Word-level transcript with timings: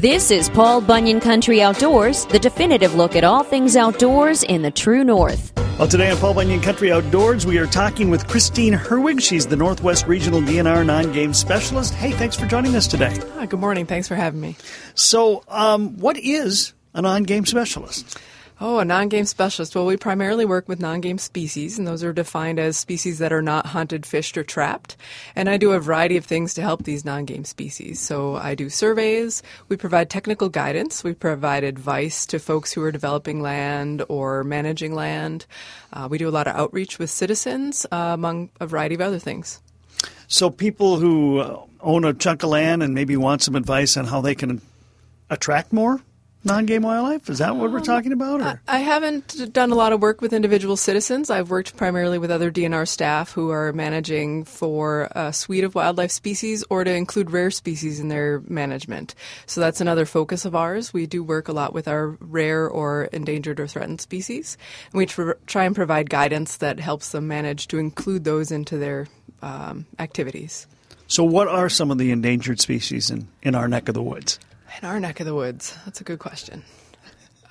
This 0.00 0.30
is 0.30 0.48
Paul 0.48 0.80
Bunyan 0.80 1.20
Country 1.20 1.60
Outdoors, 1.60 2.24
the 2.24 2.38
definitive 2.38 2.94
look 2.94 3.14
at 3.14 3.22
all 3.22 3.44
things 3.44 3.76
outdoors 3.76 4.42
in 4.42 4.62
the 4.62 4.70
true 4.70 5.04
north. 5.04 5.52
Well, 5.78 5.88
today 5.88 6.10
on 6.10 6.16
Paul 6.16 6.32
Bunyan 6.32 6.62
Country 6.62 6.90
Outdoors, 6.90 7.44
we 7.44 7.58
are 7.58 7.66
talking 7.66 8.08
with 8.08 8.26
Christine 8.26 8.72
Herwig. 8.72 9.20
She's 9.20 9.46
the 9.46 9.56
Northwest 9.56 10.06
Regional 10.06 10.40
DNR 10.40 10.86
non 10.86 11.12
game 11.12 11.34
specialist. 11.34 11.92
Hey, 11.92 12.12
thanks 12.12 12.34
for 12.34 12.46
joining 12.46 12.76
us 12.76 12.86
today. 12.86 13.14
Hi, 13.34 13.44
good 13.44 13.60
morning. 13.60 13.84
Thanks 13.84 14.08
for 14.08 14.14
having 14.14 14.40
me. 14.40 14.56
So, 14.94 15.44
um, 15.48 15.98
what 15.98 16.16
is 16.16 16.72
a 16.94 17.02
non 17.02 17.24
game 17.24 17.44
specialist? 17.44 18.18
Oh, 18.62 18.78
a 18.78 18.84
non 18.84 19.08
game 19.08 19.24
specialist. 19.24 19.74
Well, 19.74 19.86
we 19.86 19.96
primarily 19.96 20.44
work 20.44 20.68
with 20.68 20.80
non 20.80 21.00
game 21.00 21.16
species, 21.16 21.78
and 21.78 21.88
those 21.88 22.04
are 22.04 22.12
defined 22.12 22.58
as 22.58 22.76
species 22.76 23.18
that 23.18 23.32
are 23.32 23.40
not 23.40 23.64
hunted, 23.64 24.04
fished, 24.04 24.36
or 24.36 24.44
trapped. 24.44 24.98
And 25.34 25.48
I 25.48 25.56
do 25.56 25.72
a 25.72 25.80
variety 25.80 26.18
of 26.18 26.26
things 26.26 26.52
to 26.54 26.62
help 26.62 26.82
these 26.82 27.02
non 27.02 27.24
game 27.24 27.46
species. 27.46 28.00
So 28.00 28.36
I 28.36 28.54
do 28.54 28.68
surveys, 28.68 29.42
we 29.68 29.78
provide 29.78 30.10
technical 30.10 30.50
guidance, 30.50 31.02
we 31.02 31.14
provide 31.14 31.64
advice 31.64 32.26
to 32.26 32.38
folks 32.38 32.70
who 32.70 32.82
are 32.82 32.92
developing 32.92 33.40
land 33.40 34.04
or 34.10 34.44
managing 34.44 34.94
land. 34.94 35.46
Uh, 35.94 36.08
we 36.10 36.18
do 36.18 36.28
a 36.28 36.30
lot 36.30 36.46
of 36.46 36.54
outreach 36.54 36.98
with 36.98 37.08
citizens, 37.08 37.86
uh, 37.90 37.96
among 38.12 38.50
a 38.60 38.66
variety 38.66 38.94
of 38.94 39.00
other 39.00 39.18
things. 39.18 39.62
So, 40.28 40.50
people 40.50 40.98
who 40.98 41.66
own 41.80 42.04
a 42.04 42.12
chunk 42.12 42.42
of 42.42 42.50
land 42.50 42.82
and 42.82 42.94
maybe 42.94 43.16
want 43.16 43.40
some 43.40 43.56
advice 43.56 43.96
on 43.96 44.04
how 44.04 44.20
they 44.20 44.34
can 44.34 44.60
attract 45.30 45.72
more 45.72 46.02
non-game 46.44 46.82
wildlife? 46.82 47.28
Is 47.28 47.38
that 47.38 47.56
what 47.56 47.70
we're 47.70 47.78
um, 47.78 47.84
talking 47.84 48.12
about? 48.12 48.40
Or? 48.40 48.60
I 48.66 48.78
haven't 48.78 49.52
done 49.52 49.70
a 49.70 49.74
lot 49.74 49.92
of 49.92 50.00
work 50.00 50.20
with 50.20 50.32
individual 50.32 50.76
citizens. 50.76 51.30
I've 51.30 51.50
worked 51.50 51.76
primarily 51.76 52.18
with 52.18 52.30
other 52.30 52.50
DNR 52.50 52.88
staff 52.88 53.32
who 53.32 53.50
are 53.50 53.72
managing 53.72 54.44
for 54.44 55.08
a 55.12 55.32
suite 55.32 55.64
of 55.64 55.74
wildlife 55.74 56.10
species 56.10 56.64
or 56.70 56.84
to 56.84 56.92
include 56.92 57.30
rare 57.30 57.50
species 57.50 58.00
in 58.00 58.08
their 58.08 58.40
management. 58.48 59.14
So 59.46 59.60
that's 59.60 59.80
another 59.80 60.06
focus 60.06 60.44
of 60.44 60.54
ours. 60.54 60.92
We 60.92 61.06
do 61.06 61.22
work 61.22 61.48
a 61.48 61.52
lot 61.52 61.74
with 61.74 61.88
our 61.88 62.16
rare 62.20 62.68
or 62.68 63.04
endangered 63.04 63.60
or 63.60 63.66
threatened 63.66 64.00
species. 64.00 64.56
And 64.92 64.98
we 64.98 65.06
tr- 65.06 65.32
try 65.46 65.64
and 65.64 65.74
provide 65.74 66.08
guidance 66.08 66.56
that 66.58 66.80
helps 66.80 67.10
them 67.10 67.28
manage 67.28 67.68
to 67.68 67.78
include 67.78 68.24
those 68.24 68.50
into 68.50 68.78
their 68.78 69.08
um, 69.42 69.86
activities. 69.98 70.66
So, 71.06 71.24
what 71.24 71.48
are 71.48 71.68
some 71.68 71.90
of 71.90 71.98
the 71.98 72.12
endangered 72.12 72.60
species 72.60 73.10
in, 73.10 73.26
in 73.42 73.56
our 73.56 73.66
neck 73.66 73.88
of 73.88 73.94
the 73.94 74.02
woods? 74.02 74.38
In 74.78 74.88
our 74.88 75.00
neck 75.00 75.20
of 75.20 75.26
the 75.26 75.34
woods, 75.34 75.76
that's 75.84 76.00
a 76.00 76.04
good 76.04 76.18
question. 76.18 76.62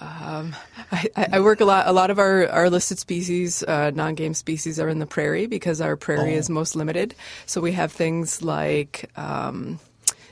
Um, 0.02 0.56
I, 0.92 1.28
I, 1.34 1.40
work 1.42 1.60
a 1.60 1.66
lot. 1.66 1.88
A 1.88 1.92
lot 1.92 2.10
of 2.10 2.20
our, 2.20 2.48
our 2.48 2.70
listed 2.70 3.00
species, 3.00 3.64
uh, 3.64 3.92
non-game 3.94 4.34
species, 4.34 4.80
are 4.80 4.88
in 4.88 5.00
the 5.00 5.06
prairie 5.06 5.46
because 5.46 5.82
our 5.82 5.98
prairie 5.98 6.36
oh. 6.36 6.38
is 6.38 6.50
most 6.50 6.76
limited. 6.76 7.16
So 7.46 7.60
we 7.60 7.74
have 7.74 7.92
things 7.92 8.42
like 8.42 9.10
um, 9.18 9.80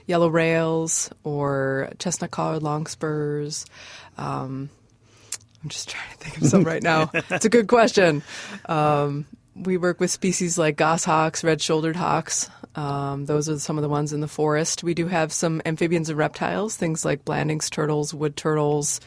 yellow 0.05 0.30
rails 0.30 1.09
or 1.25 1.89
chestnut-collared 1.99 2.63
longspurs. 2.63 3.65
Um, 4.17 4.69
I'm 5.61 5.69
just 5.69 5.89
trying 5.89 6.09
to 6.11 6.17
think 6.17 6.38
of 6.38 6.47
some 6.47 6.63
right 6.63 6.81
now. 6.81 7.11
It's 7.30 7.45
a 7.45 7.49
good 7.49 7.67
question. 7.67 8.23
Um, 8.67 9.25
we 9.53 9.75
work 9.75 9.99
with 9.99 10.11
species 10.11 10.58
like 10.58 10.77
goshawks, 10.77 11.43
red-shouldered 11.43 11.97
hawks. 11.97 12.49
Um, 12.78 13.25
those 13.25 13.50
are 13.50 13.58
some 13.58 13.78
of 13.78 13.81
the 13.81 13.89
ones 13.89 14.14
in 14.14 14.22
the 14.22 14.28
forest. 14.28 14.83
We 14.83 14.94
do 14.94 15.08
have 15.08 15.33
some 15.33 15.64
amphibians 15.66 16.09
and 16.09 16.17
reptiles, 16.17 16.78
things 16.78 17.03
like 17.03 17.25
Blanding's 17.25 17.72
turtles, 17.72 18.14
wood 18.14 18.38
turtles, 18.38 19.02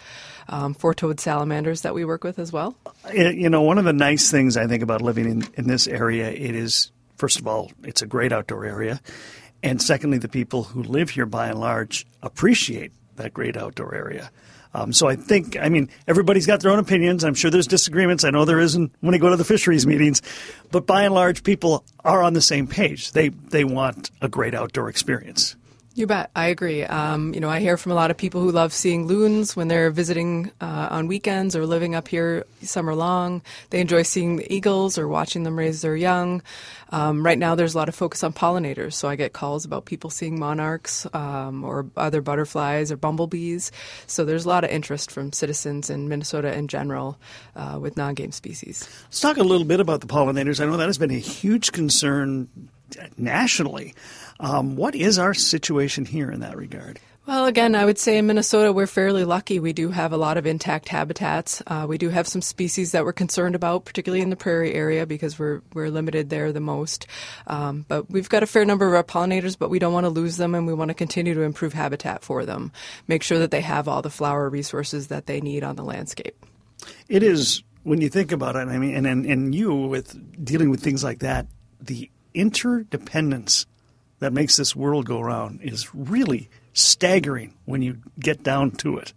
um, 0.49 0.75
four-toed 0.75 1.21
salamanders 1.21 1.83
that 1.83 1.95
we 1.95 2.05
work 2.05 2.25
with 2.25 2.41
as 2.41 2.53
well. 2.53 2.75
You 3.15 3.49
know, 3.49 3.63
one 3.63 3.79
of 3.79 3.85
the 3.85 3.93
nice 3.93 4.29
things 4.29 4.57
I 4.57 4.67
think 4.67 4.83
about 4.83 5.03
living 5.03 5.31
in, 5.31 5.49
in 5.55 5.69
this 5.69 5.87
area, 5.87 6.29
it 6.31 6.57
is, 6.57 6.91
first 7.17 7.39
of 7.39 7.47
all, 7.47 7.71
it's 7.85 8.03
a 8.03 8.07
great 8.07 8.33
outdoor 8.33 8.65
area. 8.65 9.01
And 9.63 9.81
secondly, 9.81 10.19
the 10.19 10.29
people 10.29 10.65
who 10.65 10.83
live 10.83 11.11
here 11.11 11.27
by 11.27 11.49
and 11.49 11.61
large 11.61 12.07
appreciate 12.23 12.91
that 13.17 13.33
great 13.33 13.57
outdoor 13.57 13.95
area. 13.95 14.33
Um, 14.73 14.93
so 14.93 15.09
I 15.09 15.17
think, 15.17 15.59
I 15.59 15.69
mean, 15.69 15.89
everybody's 16.07 16.47
got 16.47 16.61
their 16.61 16.71
own 16.71 16.79
opinions. 16.79 17.25
I'm 17.25 17.35
sure 17.35 17.51
there's 17.51 17.67
disagreements. 17.67 18.25
I 18.25 18.31
know 18.31 18.45
there 18.45 18.61
isn't 18.61 18.93
when 19.01 19.15
you 19.15 19.21
go 19.21 19.29
to 19.29 19.37
the 19.37 19.45
fisheries 19.45 19.87
meetings, 19.87 20.23
but 20.71 20.87
by 20.87 21.03
and 21.03 21.15
large, 21.15 21.43
people 21.43 21.85
are 22.05 22.23
on 22.23 22.35
the 22.35 22.41
same 22.41 22.67
page. 22.67 23.13
They 23.13 23.31
they 23.31 23.65
want 23.65 24.11
a 24.21 24.29
great 24.29 24.55
outdoor 24.55 24.89
experience. 24.89 25.57
You 26.01 26.07
bet. 26.07 26.31
I 26.35 26.47
agree. 26.47 26.83
Um, 26.83 27.35
you 27.35 27.41
know, 27.41 27.51
I 27.51 27.61
hear 27.61 27.77
from 27.77 27.93
a 27.93 27.95
lot 27.95 28.11
of 28.11 28.17
people 28.17 28.41
who 28.41 28.51
love 28.51 28.73
seeing 28.73 29.07
loons 29.07 29.55
when 29.55 29.69
they're 29.69 29.91
visiting 29.91 30.51
uh, 30.59 30.89
on 30.91 31.09
weekends 31.09 31.55
or 31.55 31.67
living 31.67 31.95
up 31.95 32.09
here 32.09 32.47
summer 32.63 32.95
long. 32.95 33.43
They 33.69 33.83
enjoy 33.83 34.05
seeing 34.05 34.37
the 34.37 34.51
eagles 34.51 34.97
or 34.97 35.07
watching 35.09 35.43
them 35.43 35.59
raise 35.59 35.83
their 35.83 35.95
young. 35.95 36.41
Um, 36.89 37.23
right 37.23 37.39
now, 37.39 37.55
there's 37.55 37.75
a 37.75 37.77
lot 37.77 37.91
of 37.91 37.95
focus 37.95 38.25
on 38.25 38.33
pollinators, 38.33 38.95
so 38.95 39.09
I 39.09 39.17
get 39.17 39.35
calls 39.35 39.67
about 39.67 39.85
people 39.85 40.09
seeing 40.09 40.41
monarchs 40.41 41.07
um, 41.13 41.65
or 41.65 41.85
other 41.99 42.23
butterflies 42.23 42.91
or 42.91 42.97
bumblebees. 42.97 43.71
So 44.07 44.25
there's 44.25 44.47
a 44.47 44.49
lot 44.49 44.65
of 44.65 44.71
interest 44.71 45.11
from 45.11 45.35
citizens 45.35 45.91
in 45.91 46.09
Minnesota 46.09 46.57
in 46.57 46.67
general 46.69 47.19
uh, 47.55 47.79
with 47.79 47.99
non-game 47.99 48.33
species. 48.33 48.89
Let's 49.05 49.21
talk 49.21 49.37
a 49.37 49.43
little 49.43 49.67
bit 49.67 49.81
about 49.81 50.01
the 50.01 50.07
pollinators. 50.07 50.63
I 50.63 50.65
know 50.65 50.79
that 50.79 50.87
has 50.87 50.97
been 50.97 51.11
a 51.11 51.19
huge 51.19 51.73
concern 51.73 52.49
nationally. 53.17 53.95
Um, 54.39 54.77
what 54.77 54.95
is 54.95 55.19
our 55.19 55.35
situation 55.35 56.05
here 56.05 56.31
in 56.31 56.41
that 56.41 56.57
regard? 56.57 56.99
Well, 57.27 57.47
again, 57.47 57.77
I 57.77 57.85
would 57.85 57.99
say 57.99 58.17
in 58.17 58.27
Minnesota, 58.27 58.73
we're 58.73 58.89
fairly 58.89 59.25
lucky. 59.25 59.61
We 59.61 59.73
do 59.73 59.91
have 59.91 60.13
a 60.13 60.17
lot 60.17 60.37
of 60.37 60.47
intact 60.47 60.89
habitats. 60.89 61.63
Uh, 61.67 61.87
we 61.89 61.99
do 61.99 62.09
have 62.09 62.27
some 62.27 62.41
species 62.41 62.91
that 62.91 63.05
we're 63.05 63.13
concerned 63.13 63.55
about, 63.55 63.85
particularly 63.85 64.23
in 64.23 64.31
the 64.31 64.37
prairie 64.37 64.75
area, 64.75 65.07
because 65.07 65.39
we're 65.39 65.61
we're 65.75 65.91
limited 65.91 66.31
there 66.31 66.51
the 66.51 66.61
most. 66.61 67.07
Um, 67.47 67.85
but 67.87 68.11
we've 68.11 68.29
got 68.29 68.43
a 68.43 68.49
fair 68.49 68.65
number 68.65 68.87
of 68.87 68.95
our 68.95 69.05
pollinators, 69.05 69.57
but 69.57 69.71
we 69.71 69.79
don't 69.79 69.93
want 69.93 70.07
to 70.07 70.11
lose 70.11 70.39
them, 70.39 70.55
and 70.55 70.67
we 70.67 70.75
want 70.75 70.89
to 70.89 70.95
continue 70.95 71.35
to 71.35 71.43
improve 71.43 71.75
habitat 71.75 72.25
for 72.25 72.45
them. 72.45 72.73
Make 73.07 73.23
sure 73.23 73.39
that 73.39 73.51
they 73.51 73.61
have 73.61 73.87
all 73.87 74.03
the 74.03 74.11
flower 74.11 74.49
resources 74.49 75.07
that 75.09 75.27
they 75.27 75.41
need 75.41 75.63
on 75.63 75.77
the 75.77 75.85
landscape. 75.85 76.45
It 77.09 77.23
is 77.23 77.63
when 77.83 78.01
you 78.01 78.09
think 78.09 78.33
about 78.33 78.57
it. 78.57 78.67
I 78.67 78.79
mean, 78.79 78.97
and 78.97 79.07
and, 79.07 79.27
and 79.27 79.55
you 79.55 79.73
with 79.75 80.45
dealing 80.45 80.71
with 80.71 80.83
things 80.83 81.05
like 81.05 81.21
that, 81.21 81.47
the 81.81 82.11
interdependence 82.35 83.67
that 84.21 84.33
makes 84.33 84.57
this 84.57 84.77
world 84.77 85.07
go 85.07 85.21
around 85.21 85.61
is 85.63 85.95
really 85.95 86.49
staggering 86.73 87.55
when 87.65 87.83
you 87.83 87.99
get 88.19 88.43
down 88.43 88.71
to 88.71 88.99
it. 88.99 89.13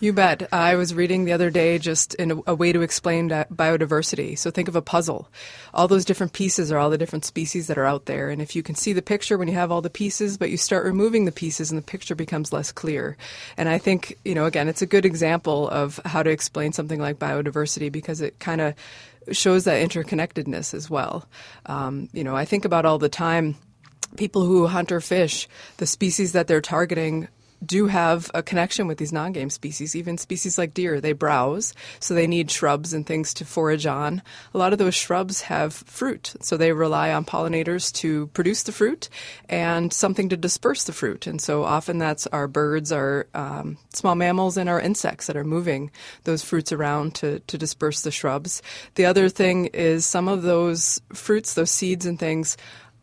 You 0.00 0.12
bet. 0.12 0.52
I 0.52 0.76
was 0.76 0.94
reading 0.94 1.24
the 1.24 1.32
other 1.32 1.50
day 1.50 1.78
just 1.78 2.14
in 2.14 2.30
a, 2.30 2.36
a, 2.48 2.54
way 2.54 2.72
to 2.72 2.82
explain 2.82 3.30
biodiversity. 3.30 4.38
So 4.38 4.50
think 4.50 4.68
of 4.68 4.76
a 4.76 4.82
puzzle. 4.82 5.28
All 5.74 5.88
those 5.88 6.04
different 6.04 6.34
pieces 6.34 6.70
are 6.70 6.78
all 6.78 6.90
the 6.90 6.98
different 6.98 7.24
species 7.24 7.66
that 7.66 7.78
are 7.78 7.84
out 7.84 8.04
there. 8.04 8.30
And 8.30 8.40
if 8.40 8.54
you 8.54 8.62
can 8.62 8.76
see 8.76 8.92
the 8.92 9.02
picture 9.02 9.36
when 9.36 9.48
you 9.48 9.54
have 9.54 9.72
all 9.72 9.82
the 9.82 9.90
pieces, 9.90 10.38
but 10.38 10.50
you 10.50 10.56
start 10.56 10.84
removing 10.84 11.24
the 11.24 11.32
pieces 11.32 11.72
and 11.72 11.78
the 11.78 11.84
picture 11.84 12.14
becomes 12.14 12.52
less 12.52 12.70
clear. 12.70 13.16
And 13.56 13.68
I 13.68 13.78
think, 13.78 14.16
you 14.24 14.36
know, 14.36 14.44
again, 14.44 14.68
it's 14.68 14.82
a 14.82 14.86
good 14.86 15.04
example 15.04 15.68
of 15.68 15.98
how 16.04 16.22
to 16.22 16.30
explain 16.30 16.72
something 16.72 17.00
like 17.00 17.18
biodiversity 17.18 17.90
because 17.90 18.20
it 18.20 18.38
kind 18.38 18.60
of 18.60 18.74
shows 19.32 19.64
that 19.64 19.86
interconnectedness 19.86 20.74
as 20.74 20.88
well. 20.88 21.28
Um, 21.66 22.08
you 22.12 22.24
know, 22.24 22.36
I 22.36 22.44
think 22.44 22.64
about 22.64 22.84
all 22.84 22.98
the 22.98 23.08
time 23.08 23.56
people 24.16 24.44
who 24.44 24.66
hunt 24.66 24.90
or 24.90 25.00
fish, 25.00 25.48
the 25.76 25.86
species 25.86 26.32
that 26.32 26.46
they're 26.46 26.60
targeting 26.60 27.28
do 27.64 27.86
have 27.86 28.30
a 28.34 28.42
connection 28.42 28.86
with 28.86 28.98
these 28.98 29.12
non-game 29.12 29.50
species. 29.50 29.96
Even 29.96 30.18
species 30.18 30.58
like 30.58 30.74
deer, 30.74 31.00
they 31.00 31.12
browse, 31.12 31.74
so 32.00 32.14
they 32.14 32.26
need 32.26 32.50
shrubs 32.50 32.92
and 32.92 33.06
things 33.06 33.34
to 33.34 33.44
forage 33.44 33.86
on. 33.86 34.22
A 34.54 34.58
lot 34.58 34.72
of 34.72 34.78
those 34.78 34.94
shrubs 34.94 35.42
have 35.42 35.72
fruit, 35.72 36.34
so 36.40 36.56
they 36.56 36.72
rely 36.72 37.12
on 37.12 37.24
pollinators 37.24 37.92
to 37.94 38.28
produce 38.28 38.62
the 38.62 38.72
fruit 38.72 39.08
and 39.48 39.92
something 39.92 40.28
to 40.28 40.36
disperse 40.36 40.84
the 40.84 40.92
fruit. 40.92 41.26
And 41.26 41.40
so 41.40 41.64
often 41.64 41.98
that's 41.98 42.26
our 42.28 42.48
birds, 42.48 42.92
our 42.92 43.26
um, 43.34 43.78
small 43.92 44.14
mammals, 44.14 44.56
and 44.56 44.68
our 44.68 44.80
insects 44.80 45.26
that 45.26 45.36
are 45.36 45.44
moving 45.44 45.90
those 46.24 46.44
fruits 46.44 46.72
around 46.72 47.14
to, 47.16 47.40
to 47.40 47.58
disperse 47.58 48.02
the 48.02 48.10
shrubs. 48.10 48.62
The 48.94 49.06
other 49.06 49.28
thing 49.28 49.66
is 49.66 50.06
some 50.06 50.28
of 50.28 50.42
those 50.42 51.00
fruits, 51.12 51.54
those 51.54 51.70
seeds 51.70 52.06
and 52.06 52.18
things 52.18 52.56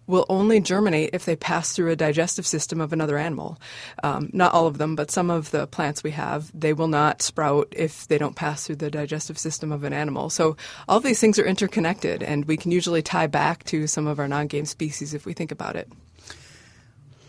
will 0.08 0.26
only 0.30 0.60
germinate 0.60 1.10
if 1.14 1.26
they 1.26 1.36
pass 1.36 1.74
through 1.74 1.92
a 1.92 1.96
digestive 1.96 2.46
system 2.46 2.80
of 2.80 2.94
another 2.94 3.18
animal. 3.18 3.60
Um, 4.04 4.30
not 4.34 4.54
all 4.54 4.68
of 4.68 4.78
them, 4.78 4.96
but 4.96 5.12
some 5.12 5.30
of 5.30 5.52
the 5.52 5.68
plants 5.68 6.04
we 6.04 6.12
have, 6.12 6.52
they 6.54 6.74
will 6.74 6.88
not 6.88 7.22
sprout 7.22 7.74
if 7.76 8.08
they 8.08 8.18
don't 8.18 8.36
pass 8.36 8.66
through 8.66 8.78
the 8.78 8.92
digestive 8.92 9.38
system 9.38 9.72
of 9.72 9.84
an 9.84 9.94
animal. 9.94 10.30
So 10.30 10.58
all 10.88 11.00
these 11.00 11.20
things 11.20 11.40
are 11.40 11.46
interconnected, 11.46 12.22
and 12.22 12.46
we 12.46 12.58
can 12.58 12.72
usually 12.72 13.02
tie 13.02 13.28
back 13.28 13.64
to 13.66 13.88
some 13.88 14.08
of 14.08 14.20
our 14.20 14.28
non-game 14.28 14.66
species 14.66 15.14
if 15.14 15.26
we 15.26 15.34
think 15.34 15.52
about 15.52 15.76
it. 15.76 15.90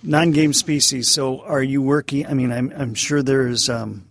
Non-game 0.03 0.53
species. 0.53 1.09
So 1.09 1.41
are 1.41 1.63
you 1.63 1.83
working? 1.83 2.27
I 2.27 2.35
mean, 2.35 2.53
I'm, 2.53 2.73
I'm 2.77 2.95
sure 2.95 3.23
there's 3.23 3.69
um, 3.69 4.07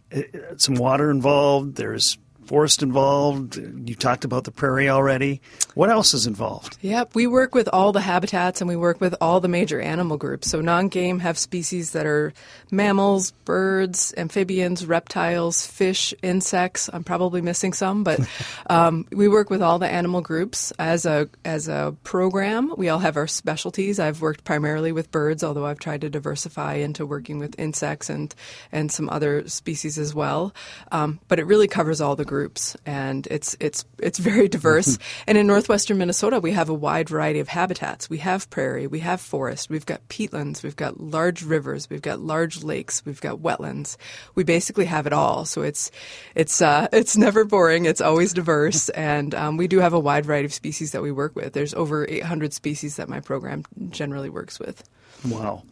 some 0.58 0.76
water 0.76 1.12
involved. 1.12 1.76
There's 1.76 2.18
forest 2.46 2.84
involved. 2.84 3.58
You 3.58 3.96
talked 3.96 4.24
about 4.24 4.44
the 4.44 4.52
prairie 4.52 4.90
already. 4.90 5.42
What 5.74 5.90
else 5.90 6.14
is 6.14 6.28
involved? 6.28 6.78
Yep, 6.82 7.16
we 7.16 7.28
work 7.28 7.56
with 7.56 7.68
all 7.74 7.92
the 7.92 8.02
habitats 8.02 8.62
and 8.62 8.68
we 8.68 8.76
work 8.76 9.02
with 9.02 9.16
all 9.20 9.40
the 9.40 9.48
major 9.48 9.82
animal 9.82 10.18
groups. 10.18 10.50
So 10.50 10.62
non 10.62 10.88
game 10.88 11.20
have 11.20 11.38
species 11.38 11.92
that 11.92 12.06
are 12.06 12.34
mammals, 12.72 13.32
birds, 13.32 14.14
amphibians, 14.16 14.86
reptiles, 14.86 15.66
fish, 15.66 16.14
insects. 16.22 16.90
I'm 16.94 17.04
probably 17.04 17.42
missing 17.42 17.74
some, 17.74 18.04
but 18.04 18.20
um, 18.70 19.08
we 19.12 19.28
work 19.28 19.50
with 19.50 19.62
all 19.62 19.80
the 19.80 19.90
animal 19.90 20.22
groups 20.22 20.72
as 20.78 21.06
a 21.06 21.28
as 21.44 21.68
a 21.68 21.96
program. 22.04 22.74
We 22.78 22.90
all 22.90 23.00
have 23.00 23.18
our 23.18 23.28
specialties. 23.28 24.00
I've 24.00 24.22
worked 24.22 24.44
primarily 24.44 24.92
with 24.92 25.12
birds, 25.12 25.44
although 25.44 25.66
I've 25.66 25.80
tried 25.80 26.02
to 26.02 26.10
diversify 26.10 26.76
into 26.76 27.06
working 27.06 27.40
with 27.40 27.60
insects 27.60 28.10
and 28.10 28.34
and 28.72 28.92
some 28.92 29.10
other 29.10 29.48
species 29.50 29.98
as 29.98 30.14
well. 30.14 30.54
Um, 30.92 31.20
but 31.28 31.40
it 31.40 31.46
really 31.48 31.68
covers 31.68 32.02
all 32.02 32.16
the 32.16 32.24
groups 32.24 32.35
groups, 32.36 32.76
and 32.86 33.26
it's 33.28 33.56
it's 33.62 33.86
it's 33.98 34.20
very 34.20 34.50
diverse. 34.50 35.00
and 35.28 35.38
in 35.38 35.48
northwestern 35.48 35.98
Minnesota, 35.98 36.42
we 36.42 36.52
have 36.52 36.68
a 36.68 36.74
wide 36.74 37.08
variety 37.08 37.40
of 37.40 37.48
habitats. 37.48 38.10
We 38.10 38.18
have 38.18 38.50
prairie, 38.50 38.88
we 38.88 39.00
have 39.00 39.22
forest, 39.22 39.70
we've 39.70 39.86
got 39.86 40.06
peatlands, 40.10 40.62
we've 40.62 40.76
got 40.76 41.00
large 41.00 41.44
rivers, 41.44 41.90
we've 41.90 42.02
got 42.02 42.20
large 42.20 42.62
lakes, 42.62 43.06
we've 43.06 43.22
got 43.22 43.38
wetlands. 43.38 43.96
We 44.36 44.44
basically 44.44 44.84
have 44.84 45.08
it 45.08 45.14
all. 45.14 45.46
So 45.46 45.62
it's 45.62 45.92
it's 46.36 46.62
uh, 46.62 46.90
it's 46.92 47.16
never 47.16 47.46
boring. 47.46 47.86
It's 47.86 48.02
always 48.02 48.34
diverse, 48.34 48.90
and 49.12 49.34
um, 49.34 49.56
we 49.56 49.70
do 49.70 49.80
have 49.80 49.94
a 49.94 50.00
wide 50.00 50.26
variety 50.26 50.48
of 50.48 50.54
species 50.54 50.92
that 50.92 51.02
we 51.02 51.14
work 51.14 51.38
with. 51.38 51.54
There's 51.54 51.74
over 51.74 52.06
800 52.06 52.52
species 52.52 52.98
that 52.98 53.08
my 53.08 53.22
program 53.22 53.64
generally 53.92 54.30
works 54.30 54.60
with. 54.60 54.84
Wow, 55.26 55.64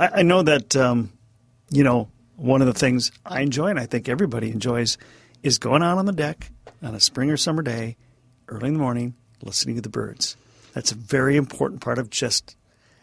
I, 0.00 0.08
I 0.08 0.22
know 0.22 0.42
that 0.42 0.74
um, 0.74 1.12
you 1.70 1.84
know 1.84 2.08
one 2.34 2.60
of 2.60 2.66
the 2.66 2.74
things 2.74 3.12
I 3.24 3.42
enjoy, 3.42 3.68
and 3.68 3.78
I 3.78 3.86
think 3.86 4.08
everybody 4.08 4.50
enjoys, 4.50 4.98
is 5.42 5.58
going 5.58 5.82
out 5.82 5.98
on 5.98 6.06
the 6.06 6.12
deck 6.12 6.50
on 6.82 6.94
a 6.94 7.00
spring 7.00 7.30
or 7.30 7.36
summer 7.36 7.62
day, 7.62 7.96
early 8.48 8.68
in 8.68 8.74
the 8.74 8.80
morning, 8.80 9.14
listening 9.42 9.76
to 9.76 9.82
the 9.82 9.88
birds. 9.88 10.36
That's 10.74 10.92
a 10.92 10.96
very 10.96 11.36
important 11.36 11.80
part 11.80 11.98
of 11.98 12.10
just, 12.10 12.56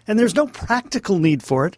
and 0.07 0.17
there's 0.17 0.35
no 0.35 0.47
practical 0.47 1.19
need 1.19 1.43
for 1.43 1.65
it, 1.65 1.77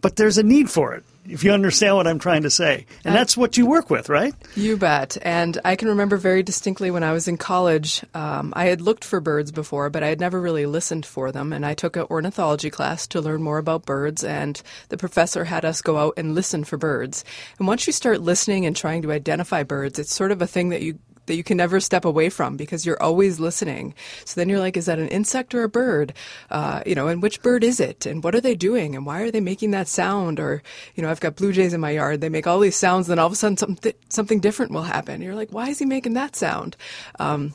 but 0.00 0.16
there's 0.16 0.38
a 0.38 0.42
need 0.42 0.70
for 0.70 0.94
it 0.94 1.04
if 1.28 1.44
you 1.44 1.52
understand 1.52 1.96
what 1.96 2.06
I'm 2.06 2.18
trying 2.18 2.42
to 2.42 2.50
say. 2.50 2.86
And 3.04 3.14
that's 3.14 3.36
what 3.36 3.56
you 3.56 3.66
work 3.66 3.90
with, 3.90 4.08
right? 4.08 4.34
You 4.56 4.76
bet. 4.76 5.16
And 5.22 5.58
I 5.64 5.76
can 5.76 5.88
remember 5.88 6.16
very 6.16 6.42
distinctly 6.42 6.90
when 6.90 7.02
I 7.02 7.12
was 7.12 7.28
in 7.28 7.36
college, 7.36 8.04
um, 8.14 8.52
I 8.56 8.66
had 8.66 8.80
looked 8.80 9.04
for 9.04 9.20
birds 9.20 9.52
before, 9.52 9.90
but 9.90 10.02
I 10.02 10.08
had 10.08 10.20
never 10.20 10.40
really 10.40 10.66
listened 10.66 11.06
for 11.06 11.30
them. 11.30 11.52
And 11.52 11.64
I 11.64 11.74
took 11.74 11.96
an 11.96 12.06
ornithology 12.10 12.70
class 12.70 13.06
to 13.08 13.20
learn 13.20 13.42
more 13.42 13.58
about 13.58 13.86
birds, 13.86 14.24
and 14.24 14.60
the 14.88 14.96
professor 14.96 15.44
had 15.44 15.64
us 15.64 15.82
go 15.82 15.98
out 15.98 16.14
and 16.16 16.34
listen 16.34 16.64
for 16.64 16.76
birds. 16.76 17.24
And 17.58 17.68
once 17.68 17.86
you 17.86 17.92
start 17.92 18.20
listening 18.20 18.66
and 18.66 18.74
trying 18.74 19.02
to 19.02 19.12
identify 19.12 19.62
birds, 19.62 19.98
it's 19.98 20.14
sort 20.14 20.32
of 20.32 20.42
a 20.42 20.46
thing 20.46 20.70
that 20.70 20.82
you 20.82 20.98
that 21.26 21.36
you 21.36 21.44
can 21.44 21.56
never 21.56 21.80
step 21.80 22.04
away 22.04 22.28
from 22.28 22.56
because 22.56 22.84
you're 22.84 23.02
always 23.02 23.38
listening. 23.38 23.94
So 24.24 24.40
then 24.40 24.48
you're 24.48 24.58
like, 24.58 24.76
is 24.76 24.86
that 24.86 24.98
an 24.98 25.08
insect 25.08 25.54
or 25.54 25.62
a 25.62 25.68
bird? 25.68 26.12
Uh, 26.50 26.82
you 26.86 26.94
know, 26.94 27.08
and 27.08 27.22
which 27.22 27.42
bird 27.42 27.64
is 27.64 27.80
it? 27.80 28.06
And 28.06 28.22
what 28.24 28.34
are 28.34 28.40
they 28.40 28.54
doing? 28.54 28.96
And 28.96 29.06
why 29.06 29.22
are 29.22 29.30
they 29.30 29.40
making 29.40 29.70
that 29.72 29.88
sound? 29.88 30.40
Or, 30.40 30.62
you 30.94 31.02
know, 31.02 31.10
I've 31.10 31.20
got 31.20 31.36
blue 31.36 31.52
jays 31.52 31.72
in 31.72 31.80
my 31.80 31.90
yard. 31.90 32.20
They 32.20 32.28
make 32.28 32.46
all 32.46 32.60
these 32.60 32.76
sounds, 32.76 33.06
then 33.06 33.18
all 33.18 33.26
of 33.26 33.32
a 33.32 33.36
sudden 33.36 33.56
something, 33.56 33.92
something 34.08 34.40
different 34.40 34.72
will 34.72 34.82
happen. 34.82 35.22
You're 35.22 35.34
like, 35.34 35.50
why 35.50 35.68
is 35.68 35.78
he 35.78 35.86
making 35.86 36.14
that 36.14 36.36
sound? 36.36 36.76
Um, 37.18 37.54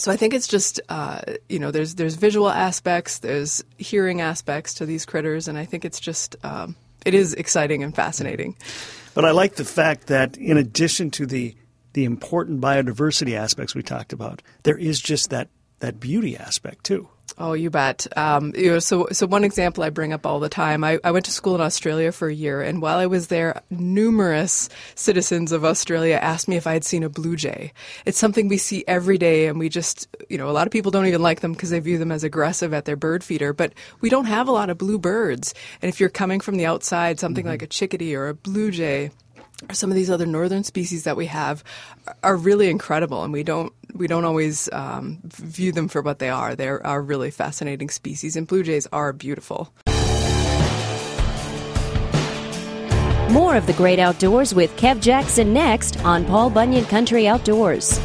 so 0.00 0.12
I 0.12 0.16
think 0.16 0.32
it's 0.32 0.46
just 0.46 0.80
uh, 0.88 1.20
you 1.48 1.58
know 1.58 1.72
there's 1.72 1.96
there's 1.96 2.14
visual 2.14 2.48
aspects, 2.48 3.18
there's 3.18 3.64
hearing 3.78 4.20
aspects 4.20 4.74
to 4.74 4.86
these 4.86 5.04
critters, 5.04 5.48
and 5.48 5.58
I 5.58 5.64
think 5.64 5.84
it's 5.84 5.98
just 5.98 6.36
um, 6.44 6.76
it 7.04 7.14
is 7.14 7.34
exciting 7.34 7.82
and 7.82 7.94
fascinating. 7.94 8.56
But 9.14 9.24
I 9.24 9.32
like 9.32 9.56
the 9.56 9.64
fact 9.64 10.06
that 10.06 10.36
in 10.36 10.56
addition 10.56 11.10
to 11.12 11.26
the 11.26 11.56
the 11.98 12.04
important 12.04 12.60
biodiversity 12.60 13.34
aspects 13.34 13.74
we 13.74 13.82
talked 13.82 14.12
about, 14.12 14.40
there 14.62 14.78
is 14.78 15.00
just 15.00 15.30
that, 15.30 15.48
that 15.80 15.98
beauty 15.98 16.36
aspect 16.36 16.84
too. 16.84 17.08
Oh, 17.36 17.54
you 17.54 17.70
bet. 17.70 18.06
Um, 18.16 18.52
you 18.56 18.70
know, 18.70 18.78
so, 18.78 19.08
so 19.10 19.26
one 19.26 19.42
example 19.42 19.82
I 19.82 19.90
bring 19.90 20.12
up 20.12 20.24
all 20.24 20.38
the 20.38 20.48
time. 20.48 20.84
I, 20.84 21.00
I 21.02 21.10
went 21.10 21.24
to 21.24 21.32
school 21.32 21.56
in 21.56 21.60
Australia 21.60 22.12
for 22.12 22.28
a 22.28 22.34
year, 22.34 22.62
and 22.62 22.80
while 22.80 22.98
I 22.98 23.06
was 23.06 23.26
there, 23.26 23.62
numerous 23.68 24.68
citizens 24.94 25.50
of 25.50 25.64
Australia 25.64 26.14
asked 26.14 26.46
me 26.46 26.54
if 26.54 26.68
I 26.68 26.72
had 26.72 26.84
seen 26.84 27.02
a 27.02 27.08
blue 27.08 27.34
jay. 27.34 27.72
It's 28.06 28.18
something 28.18 28.46
we 28.46 28.58
see 28.58 28.84
every 28.86 29.18
day, 29.18 29.48
and 29.48 29.58
we 29.58 29.68
just, 29.68 30.06
you 30.28 30.38
know, 30.38 30.48
a 30.48 30.52
lot 30.52 30.68
of 30.68 30.72
people 30.72 30.92
don't 30.92 31.06
even 31.06 31.22
like 31.22 31.40
them 31.40 31.52
because 31.52 31.70
they 31.70 31.80
view 31.80 31.98
them 31.98 32.12
as 32.12 32.22
aggressive 32.22 32.72
at 32.72 32.84
their 32.84 32.96
bird 32.96 33.24
feeder. 33.24 33.52
But 33.52 33.72
we 34.00 34.08
don't 34.08 34.26
have 34.26 34.46
a 34.46 34.52
lot 34.52 34.70
of 34.70 34.78
blue 34.78 35.00
birds, 35.00 35.52
and 35.82 35.88
if 35.88 35.98
you're 35.98 36.08
coming 36.08 36.38
from 36.38 36.58
the 36.58 36.66
outside, 36.66 37.18
something 37.18 37.42
mm-hmm. 37.42 37.50
like 37.50 37.62
a 37.62 37.66
chickadee 37.66 38.14
or 38.14 38.28
a 38.28 38.34
blue 38.34 38.70
jay 38.70 39.10
some 39.72 39.90
of 39.90 39.96
these 39.96 40.10
other 40.10 40.26
northern 40.26 40.64
species 40.64 41.04
that 41.04 41.16
we 41.16 41.26
have 41.26 41.64
are 42.22 42.36
really 42.36 42.68
incredible, 42.68 43.24
and 43.24 43.32
we 43.32 43.42
don't 43.42 43.72
we 43.94 44.06
don't 44.06 44.24
always 44.24 44.68
um, 44.72 45.18
view 45.24 45.72
them 45.72 45.88
for 45.88 46.02
what 46.02 46.18
they 46.18 46.28
are. 46.28 46.54
They 46.54 46.68
are 46.68 47.02
really 47.02 47.30
fascinating 47.30 47.90
species, 47.90 48.36
and 48.36 48.46
blue 48.46 48.62
jays 48.62 48.86
are 48.92 49.12
beautiful. 49.12 49.72
More 53.30 53.56
of 53.56 53.66
the 53.66 53.74
great 53.76 53.98
outdoors 53.98 54.54
with 54.54 54.74
Kev 54.76 55.00
Jackson 55.00 55.52
next 55.52 56.02
on 56.04 56.24
Paul 56.24 56.48
Bunyan 56.48 56.86
Country 56.86 57.28
Outdoors. 57.28 58.00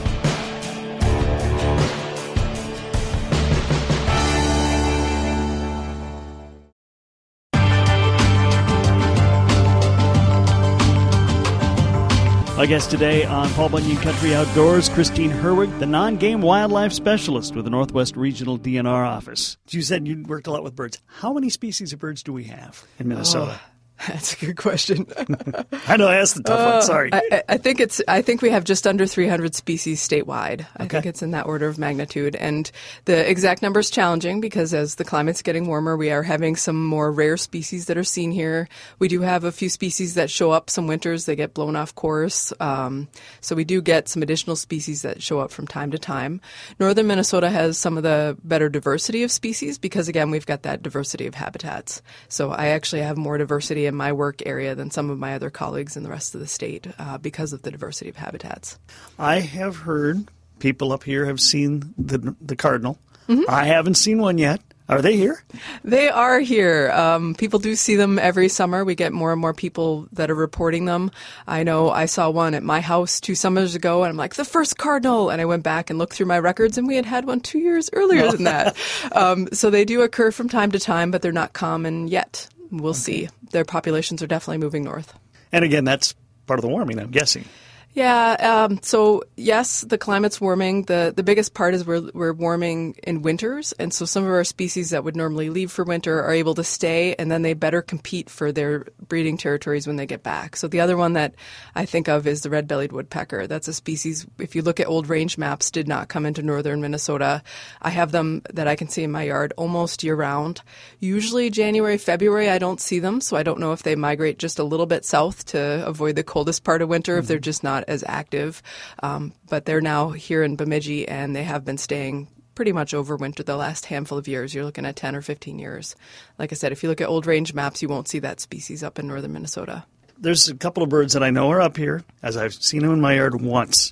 My 12.64 12.68
guest 12.68 12.90
today 12.90 13.26
on 13.26 13.50
Paul 13.50 13.68
Bunyan 13.68 13.98
Country 13.98 14.34
Outdoors, 14.34 14.88
Christine 14.88 15.32
Herwig, 15.32 15.80
the 15.80 15.86
non 15.86 16.16
game 16.16 16.42
wildlife 16.42 16.94
specialist 16.94 17.56
with 17.56 17.66
the 17.66 17.70
Northwest 17.70 18.16
Regional 18.16 18.58
DNR 18.58 19.06
office. 19.06 19.58
You 19.68 19.82
said 19.82 20.08
you 20.08 20.24
worked 20.26 20.48
a 20.48 20.52
lot 20.52 20.64
with 20.64 20.74
birds. 20.74 21.02
How 21.20 21.34
many 21.34 21.50
species 21.50 21.92
of 21.92 22.00
birds 22.00 22.24
do 22.24 22.32
we 22.32 22.46
have 22.46 22.86
in 23.00 23.10
Minnesota? 23.10 23.60
Oh. 23.62 23.73
That's 24.08 24.34
a 24.34 24.46
good 24.46 24.58
question. 24.58 25.06
I 25.88 25.98
know 25.98 26.08
I 26.08 26.18
asked 26.18 26.36
the 26.36 26.44
tough 26.44 26.60
uh, 26.60 26.72
one. 26.74 26.82
Sorry. 26.82 27.10
I, 27.14 27.44
I, 27.48 27.58
think 27.58 27.80
it's. 27.80 28.02
I 28.08 28.22
think 28.22 28.42
we 28.42 28.50
have 28.50 28.64
just 28.64 28.88
under 28.88 29.06
300 29.06 29.54
species 29.56 30.06
statewide. 30.06 30.66
I 30.78 30.84
okay. 30.84 30.88
think 30.88 31.06
it's 31.06 31.22
in 31.22 31.32
that 31.32 31.46
order 31.46 31.68
of 31.68 31.78
magnitude, 31.78 32.36
and 32.36 32.70
the 33.06 33.30
exact 33.30 33.62
number 33.62 33.80
is 33.80 33.90
challenging 33.90 34.42
because 34.42 34.74
as 34.74 34.96
the 34.96 35.06
climate's 35.06 35.42
getting 35.42 35.68
warmer, 35.68 35.96
we 35.96 36.12
are 36.12 36.24
having 36.24 36.56
some 36.56 36.86
more 36.86 37.12
rare 37.12 37.38
species 37.38 37.86
that 37.86 37.98
are 37.98 38.04
seen 38.04 38.32
here. 38.32 38.68
We 39.00 39.08
do 39.08 39.22
have 39.22 39.44
a 39.44 39.52
few 39.52 39.70
species 39.70 40.16
that 40.16 40.30
show 40.30 40.52
up 40.52 40.70
some 40.70 40.88
winters; 40.88 41.26
they 41.26 41.36
get 41.36 41.54
blown 41.54 41.76
off 41.76 41.94
course. 41.94 42.52
Um, 42.60 43.08
so 43.42 43.56
we 43.56 43.64
do 43.64 43.82
get 43.82 44.10
some 44.10 44.24
additional 44.24 44.56
species 44.56 45.04
that 45.04 45.22
show 45.22 45.40
up 45.40 45.52
from 45.52 45.68
time 45.68 45.92
to 45.92 46.00
time. 46.00 46.42
Northern 46.80 47.08
Minnesota 47.08 47.50
has 47.50 47.78
some 47.78 47.98
of 47.98 48.04
the 48.04 48.38
better 48.44 48.70
diversity 48.70 49.24
of 49.24 49.32
species 49.32 49.78
because 49.78 50.08
again, 50.08 50.32
we've 50.32 50.48
got 50.48 50.64
that 50.64 50.82
diversity 50.82 51.28
of 51.28 51.36
habitats. 51.36 52.02
So 52.28 52.52
I 52.52 52.68
actually 52.68 53.04
have 53.04 53.18
more 53.18 53.38
diversity 53.38 53.83
in 53.86 53.96
my 53.96 54.12
work 54.12 54.42
area 54.46 54.76
than 54.76 54.92
some 54.92 55.10
of 55.10 55.20
my 55.20 55.36
other 55.36 55.50
colleagues 55.50 55.98
in 55.98 56.04
the 56.04 56.10
rest 56.10 56.36
of 56.36 56.42
the 56.42 56.48
state 56.48 56.88
uh, 57.00 57.18
because 57.18 57.54
of 57.54 57.62
the 57.62 57.72
diversity 57.72 58.10
of 58.10 58.16
habitats. 58.16 58.78
I 59.18 59.40
have 59.40 59.78
heard 59.78 60.28
people 60.60 60.92
up 60.92 61.04
here 61.04 61.26
have 61.26 61.42
seen 61.42 61.94
the 61.98 62.36
the 62.42 62.56
cardinal. 62.56 62.98
Mm-hmm. 63.28 63.50
I 63.50 63.66
haven't 63.66 63.96
seen 63.96 64.20
one 64.20 64.38
yet. 64.38 64.62
Are 64.90 65.02
they 65.02 65.16
here? 65.16 65.42
They 65.86 66.10
are 66.10 66.40
here. 66.40 66.92
Um, 66.92 67.36
people 67.36 67.60
do 67.60 67.76
see 67.76 67.96
them 67.96 68.20
every 68.20 68.50
summer. 68.50 68.84
We 68.84 68.96
get 68.96 69.14
more 69.14 69.32
and 69.32 69.40
more 69.40 69.54
people 69.54 70.10
that 70.12 70.30
are 70.30 70.36
reporting 70.36 70.86
them. 70.86 71.10
I 71.48 71.64
know 71.64 71.90
I 71.90 72.06
saw 72.06 72.30
one 72.30 72.54
at 72.54 72.64
my 72.64 72.82
house 72.82 73.22
two 73.22 73.34
summers 73.34 73.76
ago, 73.76 74.04
and 74.04 74.10
I'm 74.10 74.18
like, 74.18 74.36
the 74.36 74.44
first 74.44 74.78
cardinal. 74.78 75.30
And 75.30 75.42
I 75.42 75.46
went 75.46 75.64
back 75.64 75.90
and 75.90 75.98
looked 75.98 76.14
through 76.14 76.26
my 76.26 76.38
records, 76.38 76.78
and 76.78 76.86
we 76.86 76.98
had 76.98 77.06
had 77.06 77.26
one 77.26 77.40
two 77.40 77.60
years 77.60 77.90
earlier 77.94 78.30
than 78.32 78.44
that. 78.44 78.76
Um, 79.12 79.48
so 79.54 79.70
they 79.70 79.86
do 79.86 80.02
occur 80.02 80.32
from 80.32 80.50
time 80.50 80.72
to 80.72 80.80
time, 80.80 81.12
but 81.12 81.22
they're 81.22 81.32
not 81.32 81.54
common 81.54 82.08
yet. 82.08 82.48
We'll 82.74 82.90
okay. 82.92 83.00
see. 83.00 83.30
Their 83.52 83.66
populations 83.66 84.24
are 84.24 84.28
definitely 84.28 84.58
moving 84.58 84.84
north. 84.84 85.14
And 85.52 85.64
again, 85.64 85.84
that's 85.84 86.16
part 86.48 86.58
of 86.58 86.64
the 86.64 86.70
warming, 86.70 87.00
I'm 87.00 87.12
guessing. 87.12 87.46
Yeah. 87.94 88.66
Um, 88.66 88.80
so 88.82 89.24
yes, 89.38 89.82
the 89.82 90.00
climate's 90.00 90.42
warming. 90.42 90.84
the 90.84 91.14
The 91.16 91.22
biggest 91.22 91.54
part 91.54 91.76
is 91.76 91.86
we're 91.86 92.10
we're 92.14 92.34
warming 92.34 92.96
in 93.04 93.22
winters, 93.22 93.72
and 93.74 93.94
so 93.94 94.06
some 94.06 94.24
of 94.24 94.32
our 94.32 94.44
species 94.44 94.90
that 94.90 95.04
would 95.04 95.16
normally 95.16 95.52
leave 95.52 95.72
for 95.72 95.84
winter 95.84 96.24
are 96.24 96.34
able 96.34 96.56
to 96.56 96.64
stay, 96.64 97.14
and 97.20 97.32
then 97.32 97.44
they 97.44 97.54
better 97.54 97.84
compete 97.84 98.32
for 98.32 98.52
their 98.52 98.86
breeding 99.08 99.38
territories 99.38 99.86
when 99.86 99.96
they 99.96 100.08
get 100.08 100.24
back. 100.24 100.56
So 100.56 100.68
the 100.68 100.80
other 100.80 100.98
one 100.98 101.14
that 101.14 101.36
I 101.76 101.86
think 101.86 102.08
of 102.08 102.26
is 102.26 102.42
the 102.42 102.50
red-bellied 102.50 102.92
woodpecker. 102.92 103.46
That's 103.46 103.68
a 103.68 103.74
species. 103.74 104.26
If 104.40 104.56
you 104.56 104.64
look 104.64 104.80
at 104.80 104.88
old 104.88 105.08
range 105.08 105.38
maps, 105.38 105.70
did 105.70 105.88
not 105.88 106.08
come 106.08 106.26
into 106.26 106.42
northern 106.42 106.82
Minnesota. 106.82 107.44
I 107.80 107.92
have 107.92 108.12
them 108.12 108.42
that 108.54 108.68
I 108.68 108.76
can 108.76 108.90
see 108.90 109.04
in 109.04 109.12
my 109.12 109.24
yard 109.24 109.54
almost 109.56 110.04
year 110.04 110.16
round. 110.16 110.62
Usually 111.00 111.52
January, 111.52 112.00
February, 112.00 112.50
I 112.50 112.58
don't 112.58 112.82
see 112.82 112.98
them, 112.98 113.22
so 113.22 113.38
I 113.38 113.44
don't 113.44 113.60
know 113.60 113.72
if 113.74 113.84
they 113.84 113.96
migrate 113.96 114.40
just 114.40 114.58
a 114.58 114.64
little 114.64 114.88
bit 114.88 115.06
south 115.06 115.46
to 115.46 115.86
avoid 115.86 116.16
the 116.16 116.24
coldest 116.24 116.64
part 116.64 116.82
of 116.82 116.90
winter. 116.90 117.14
Mm-hmm. 117.14 117.20
If 117.20 117.28
they're 117.28 117.38
just 117.38 117.64
not 117.64 117.83
not 117.84 117.94
as 117.94 118.04
active. 118.08 118.62
Um, 119.02 119.34
but 119.50 119.66
they're 119.66 119.82
now 119.82 120.10
here 120.10 120.44
in 120.44 120.56
Bemidji 120.56 121.08
and 121.08 121.36
they 121.36 121.44
have 121.44 121.66
been 121.66 121.78
staying 121.78 122.28
pretty 122.56 122.72
much 122.72 122.94
over 122.94 123.16
winter 123.16 123.44
the 123.44 123.58
last 123.58 123.88
handful 123.88 124.18
of 124.18 124.28
years. 124.28 124.54
You're 124.54 124.66
looking 124.66 124.86
at 124.86 124.96
10 124.96 125.16
or 125.16 125.22
15 125.22 125.60
years. 125.60 125.96
Like 126.38 126.52
I 126.52 126.56
said, 126.56 126.72
if 126.72 126.84
you 126.84 126.90
look 126.90 127.02
at 127.02 127.10
old 127.10 127.26
range 127.26 127.54
maps, 127.54 127.82
you 127.82 127.88
won't 127.88 128.08
see 128.08 128.20
that 128.20 128.40
species 128.40 128.84
up 128.84 129.00
in 129.00 129.08
northern 129.08 129.34
Minnesota. 129.34 129.86
There's 130.18 130.48
a 130.48 130.56
couple 130.56 130.84
of 130.84 130.90
birds 130.90 131.14
that 131.14 131.24
I 131.24 131.32
know 131.32 131.52
are 131.52 131.62
up 131.62 131.76
here, 131.76 132.04
as 132.22 132.38
I've 132.38 132.54
seen 132.54 132.82
them 132.82 132.92
in 132.92 133.02
my 133.02 133.16
yard 133.16 133.42
once. 133.42 133.92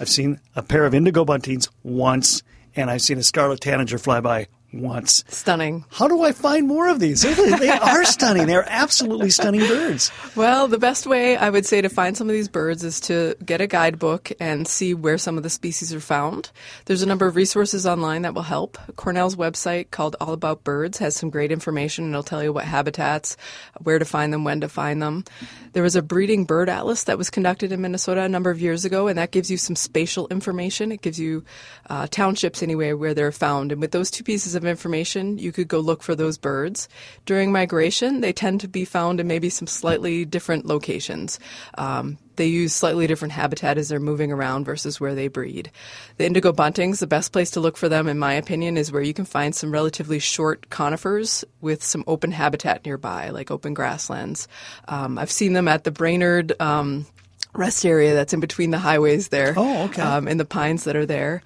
I've 0.00 0.08
seen 0.08 0.40
a 0.56 0.62
pair 0.62 0.84
of 0.86 0.94
indigo 0.94 1.24
buntings 1.24 1.68
once, 1.82 2.42
and 2.74 2.90
I've 2.90 3.02
seen 3.02 3.18
a 3.18 3.22
scarlet 3.22 3.60
tanager 3.60 3.98
fly 3.98 4.20
by 4.20 4.48
once. 4.72 5.24
Stunning. 5.28 5.84
How 5.90 6.08
do 6.08 6.22
I 6.22 6.32
find 6.32 6.66
more 6.66 6.88
of 6.88 7.00
these? 7.00 7.22
They 7.22 7.70
are 7.70 8.04
stunning. 8.04 8.46
They're 8.46 8.68
absolutely 8.68 9.30
stunning 9.30 9.60
birds. 9.60 10.10
Well, 10.36 10.68
the 10.68 10.78
best 10.78 11.06
way 11.06 11.36
I 11.36 11.50
would 11.50 11.66
say 11.66 11.80
to 11.80 11.88
find 11.88 12.16
some 12.16 12.28
of 12.28 12.34
these 12.34 12.48
birds 12.48 12.84
is 12.84 13.00
to 13.00 13.34
get 13.44 13.60
a 13.60 13.66
guidebook 13.66 14.30
and 14.40 14.68
see 14.68 14.94
where 14.94 15.18
some 15.18 15.36
of 15.36 15.42
the 15.42 15.50
species 15.50 15.94
are 15.94 16.00
found. 16.00 16.50
There's 16.84 17.02
a 17.02 17.06
number 17.06 17.26
of 17.26 17.36
resources 17.36 17.86
online 17.86 18.22
that 18.22 18.34
will 18.34 18.42
help. 18.42 18.78
Cornell's 18.96 19.36
website 19.36 19.90
called 19.90 20.16
All 20.20 20.32
About 20.32 20.64
Birds 20.64 20.98
has 20.98 21.16
some 21.16 21.30
great 21.30 21.50
information 21.50 22.04
and 22.04 22.12
it'll 22.12 22.22
tell 22.22 22.42
you 22.42 22.52
what 22.52 22.64
habitats, 22.64 23.36
where 23.82 23.98
to 23.98 24.04
find 24.04 24.32
them, 24.32 24.44
when 24.44 24.60
to 24.60 24.68
find 24.68 25.00
them. 25.00 25.24
There 25.72 25.82
was 25.82 25.96
a 25.96 26.02
breeding 26.02 26.44
bird 26.44 26.68
atlas 26.68 27.04
that 27.04 27.18
was 27.18 27.30
conducted 27.30 27.72
in 27.72 27.80
Minnesota 27.80 28.22
a 28.22 28.28
number 28.28 28.50
of 28.50 28.60
years 28.60 28.84
ago, 28.84 29.06
and 29.06 29.18
that 29.18 29.30
gives 29.30 29.50
you 29.50 29.56
some 29.56 29.76
spatial 29.76 30.26
information. 30.28 30.92
It 30.92 31.02
gives 31.02 31.20
you 31.20 31.44
uh, 31.88 32.06
townships 32.10 32.62
anyway 32.62 32.92
where 32.92 33.14
they're 33.14 33.32
found. 33.32 33.72
And 33.72 33.80
with 33.80 33.92
those 33.92 34.10
two 34.10 34.24
pieces 34.24 34.54
of 34.58 34.66
information, 34.66 35.38
you 35.38 35.52
could 35.52 35.68
go 35.68 35.80
look 35.80 36.02
for 36.02 36.14
those 36.14 36.36
birds. 36.36 36.88
During 37.24 37.50
migration, 37.50 38.20
they 38.20 38.32
tend 38.32 38.60
to 38.60 38.68
be 38.68 38.84
found 38.84 39.20
in 39.20 39.26
maybe 39.26 39.48
some 39.48 39.66
slightly 39.66 40.26
different 40.26 40.66
locations. 40.66 41.38
Um, 41.78 42.18
they 42.36 42.46
use 42.46 42.72
slightly 42.72 43.06
different 43.06 43.32
habitat 43.32 43.78
as 43.78 43.88
they're 43.88 43.98
moving 43.98 44.30
around 44.30 44.64
versus 44.64 45.00
where 45.00 45.14
they 45.14 45.28
breed. 45.28 45.72
The 46.18 46.26
indigo 46.26 46.52
buntings, 46.52 47.00
the 47.00 47.06
best 47.06 47.32
place 47.32 47.50
to 47.52 47.60
look 47.60 47.76
for 47.76 47.88
them, 47.88 48.06
in 48.06 48.18
my 48.18 48.34
opinion, 48.34 48.76
is 48.76 48.92
where 48.92 49.02
you 49.02 49.14
can 49.14 49.24
find 49.24 49.54
some 49.54 49.72
relatively 49.72 50.18
short 50.18 50.70
conifers 50.70 51.44
with 51.60 51.82
some 51.82 52.04
open 52.06 52.30
habitat 52.30 52.84
nearby, 52.84 53.30
like 53.30 53.50
open 53.50 53.74
grasslands. 53.74 54.46
Um, 54.86 55.18
I've 55.18 55.32
seen 55.32 55.52
them 55.52 55.68
at 55.68 55.84
the 55.84 55.90
Brainerd. 55.90 56.52
Um, 56.60 57.06
rest 57.54 57.84
area 57.84 58.14
that's 58.14 58.32
in 58.32 58.40
between 58.40 58.70
the 58.70 58.78
highways 58.78 59.28
there. 59.28 59.54
Oh, 59.56 59.84
okay. 59.84 60.02
Um, 60.02 60.28
and 60.28 60.38
the 60.38 60.44
pines 60.44 60.84
that 60.84 60.96
are 60.96 61.06
there. 61.06 61.42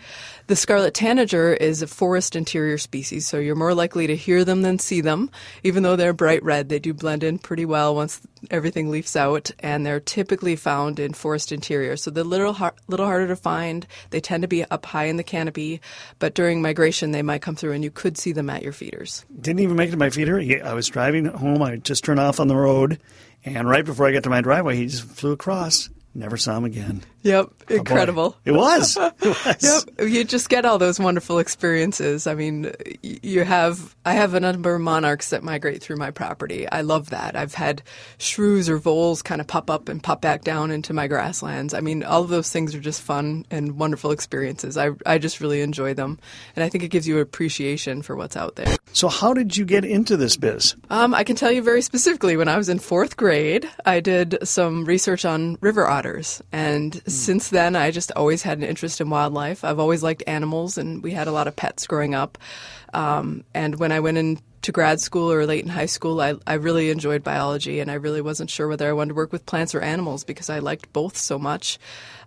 The 0.53 0.57
scarlet 0.57 0.93
tanager 0.93 1.55
is 1.55 1.81
a 1.81 1.87
forest 1.87 2.37
interior 2.37 2.77
species, 2.77 3.27
so 3.27 3.39
you're 3.39 3.55
more 3.55 3.73
likely 3.73 4.07
to 4.09 4.15
hear 4.15 4.45
them 4.45 4.61
than 4.61 4.79
see 4.79 5.01
them. 5.01 5.31
Even 5.63 5.83
though 5.83 5.97
they're 5.97 6.13
bright 6.13 6.43
red, 6.43 6.69
they 6.69 6.79
do 6.79 6.93
blend 6.93 7.25
in 7.25 7.39
pretty 7.39 7.65
well 7.65 7.95
once 7.95 8.21
everything 8.51 8.91
leaves 8.91 9.17
out, 9.17 9.51
and 9.61 9.87
they're 9.87 9.99
typically 9.99 10.55
found 10.55 11.01
in 11.01 11.15
forest 11.15 11.53
interior. 11.53 11.97
So 11.97 12.11
they're 12.11 12.23
little, 12.23 12.55
little 12.87 13.07
harder 13.07 13.29
to 13.29 13.35
find. 13.37 13.87
They 14.11 14.21
tend 14.21 14.43
to 14.43 14.47
be 14.47 14.63
up 14.65 14.85
high 14.85 15.07
in 15.07 15.17
the 15.17 15.25
canopy, 15.25 15.81
but 16.19 16.35
during 16.35 16.61
migration, 16.61 17.13
they 17.13 17.23
might 17.23 17.41
come 17.41 17.57
through 17.57 17.73
and 17.73 17.83
you 17.83 17.91
could 17.91 18.19
see 18.19 18.33
them 18.33 18.51
at 18.51 18.63
your 18.63 18.75
feeders. 18.75 19.25
Didn't 19.41 19.61
even 19.61 19.77
make 19.77 19.89
it 19.89 19.93
to 19.93 19.97
my 19.97 20.11
feeder. 20.11 20.39
I 20.39 20.75
was 20.75 20.87
driving 20.87 21.25
home. 21.25 21.63
I 21.63 21.77
just 21.77 22.05
turned 22.05 22.21
off 22.21 22.41
on 22.41 22.49
the 22.49 22.57
road, 22.57 23.01
and 23.43 23.71
right 23.71 23.87
before 23.87 24.07
I 24.07 24.13
got 24.13 24.25
to 24.25 24.29
my 24.29 24.43
driveway, 24.43 24.77
he 24.77 24.85
just 24.85 25.05
flew 25.05 25.33
across. 25.33 25.89
Never 26.15 26.37
saw 26.37 26.59
him 26.59 26.67
again. 26.67 27.05
Yep, 27.23 27.51
Oh, 27.71 27.75
incredible. 27.75 28.37
It 28.45 28.53
was. 28.53 28.99
It 29.23 29.47
was. 29.47 29.85
Yep, 29.99 30.09
you 30.11 30.25
just 30.25 30.49
get 30.49 30.65
all 30.65 30.79
those 30.79 30.99
wonderful 30.99 31.39
experiences. 31.39 32.27
I 32.27 32.35
mean, 32.35 32.73
you 33.03 33.45
have 33.45 33.95
I 34.05 34.15
have 34.15 34.35
a 34.35 34.41
number 34.41 34.75
of 34.75 34.81
monarchs 34.81 35.31
that 35.31 35.43
migrate 35.45 35.81
through 35.83 35.97
my 35.97 36.11
property. 36.11 36.69
I 36.69 36.81
love 36.81 37.11
that. 37.11 37.37
I've 37.37 37.55
had 37.55 37.83
shrews 38.19 38.69
or 38.69 38.79
voles 38.79 39.23
kind 39.23 39.41
of 39.41 39.47
pop 39.47 39.71
up 39.71 39.89
and 39.89 40.03
pop 40.03 40.21
back 40.21 40.43
down 40.43 40.71
into 40.71 40.93
my 40.93 41.07
grasslands. 41.07 41.73
I 41.73 41.81
mean, 41.81 42.03
all 42.03 42.23
of 42.23 42.29
those 42.31 42.51
things 42.51 42.75
are 42.75 42.81
just 42.81 43.01
fun 43.01 43.47
and 43.51 43.79
wonderful 43.79 44.11
experiences. 44.11 44.77
I 44.77 44.91
I 45.07 45.19
just 45.19 45.41
really 45.41 45.61
enjoy 45.61 45.95
them, 45.95 46.19
and 46.57 46.65
I 46.65 46.69
think 46.69 46.83
it 46.85 46.89
gives 46.89 47.07
you 47.07 47.21
appreciation 47.21 48.03
for 48.03 48.17
what's 48.17 48.37
out 48.37 48.57
there. 48.57 48.77
So, 48.93 49.09
how 49.09 49.33
did 49.33 49.57
you 49.57 49.65
get 49.65 49.85
into 49.85 50.17
this 50.17 50.37
biz? 50.37 50.75
Um, 50.91 51.15
I 51.15 51.25
can 51.25 51.37
tell 51.37 51.53
you 51.53 51.63
very 51.63 51.83
specifically. 51.83 52.37
When 52.37 52.49
I 52.49 52.57
was 52.59 52.69
in 52.69 52.79
fourth 52.81 53.17
grade, 53.17 53.69
I 53.87 54.01
did 54.01 54.37
some 54.43 54.85
research 54.85 55.25
on 55.25 55.57
river 55.61 55.87
otters, 55.87 56.43
and 56.53 57.01
since 57.13 57.49
then, 57.51 57.77
I 57.77 57.91
just 57.91 58.13
always 58.17 58.43
had 58.43 58.59
an 58.59 58.65
interest 58.65 59.01
in 59.01 59.11
wildlife. 59.11 59.65
I've 59.65 59.79
always 59.79 60.03
liked 60.03 60.23
animals, 60.27 60.79
and 60.79 61.03
we 61.03 61.13
had 61.13 61.29
a 61.29 61.33
lot 61.33 61.47
of 61.47 61.55
pets 61.55 61.87
growing 61.87 62.15
up. 62.15 62.39
Um, 62.95 63.45
and 63.55 63.79
when 63.79 63.93
I 63.93 64.01
went 64.01 64.19
into 64.19 64.73
grad 64.73 65.01
school 65.01 65.33
or 65.33 65.47
late 65.47 65.65
in 65.65 65.71
high 65.71 65.87
school, 65.87 66.21
I, 66.21 66.35
I 66.47 66.55
really 66.55 66.91
enjoyed 66.91 67.25
biology, 67.25 67.81
and 67.81 67.91
I 67.91 67.95
really 67.95 68.21
wasn't 68.21 68.51
sure 68.51 68.69
whether 68.69 68.89
I 68.89 68.93
wanted 68.93 69.11
to 69.11 69.15
work 69.15 69.33
with 69.33 69.47
plants 69.47 69.75
or 69.75 69.81
animals 69.81 70.25
because 70.25 70.51
I 70.51 70.59
liked 70.59 70.93
both 70.93 71.17
so 71.17 71.39
much. 71.39 71.79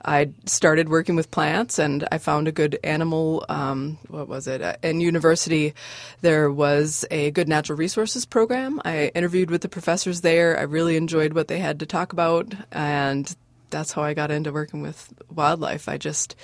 I 0.04 0.30
started 0.46 0.90
working 0.90 1.16
with 1.16 1.32
plants, 1.32 1.80
and 1.80 2.08
I 2.12 2.18
found 2.20 2.48
a 2.48 2.52
good 2.52 2.78
animal. 2.84 3.46
Um, 3.50 3.98
what 4.08 4.28
was 4.28 4.48
it? 4.48 4.62
Uh, 4.62 4.76
In 4.84 5.02
university, 5.02 5.74
there 6.22 6.52
was 6.52 7.06
a 7.10 7.32
good 7.32 7.48
natural 7.48 7.78
resources 7.78 8.26
program. 8.26 8.82
I 8.86 9.12
interviewed 9.16 9.50
with 9.50 9.62
the 9.62 9.70
professors 9.70 10.22
there. 10.22 10.60
I 10.60 10.64
really 10.64 10.96
enjoyed 10.96 11.34
what 11.34 11.48
they 11.48 11.60
had 11.60 11.80
to 11.80 11.86
talk 11.86 12.14
about, 12.14 12.54
and 12.72 13.36
that's 13.76 13.92
how 13.92 14.04
I 14.04 14.14
got 14.14 14.32
into 14.32 14.52
working 14.52 14.82
with 14.82 15.14
wildlife. 15.30 15.90
I 15.90 15.98
just 15.98 16.36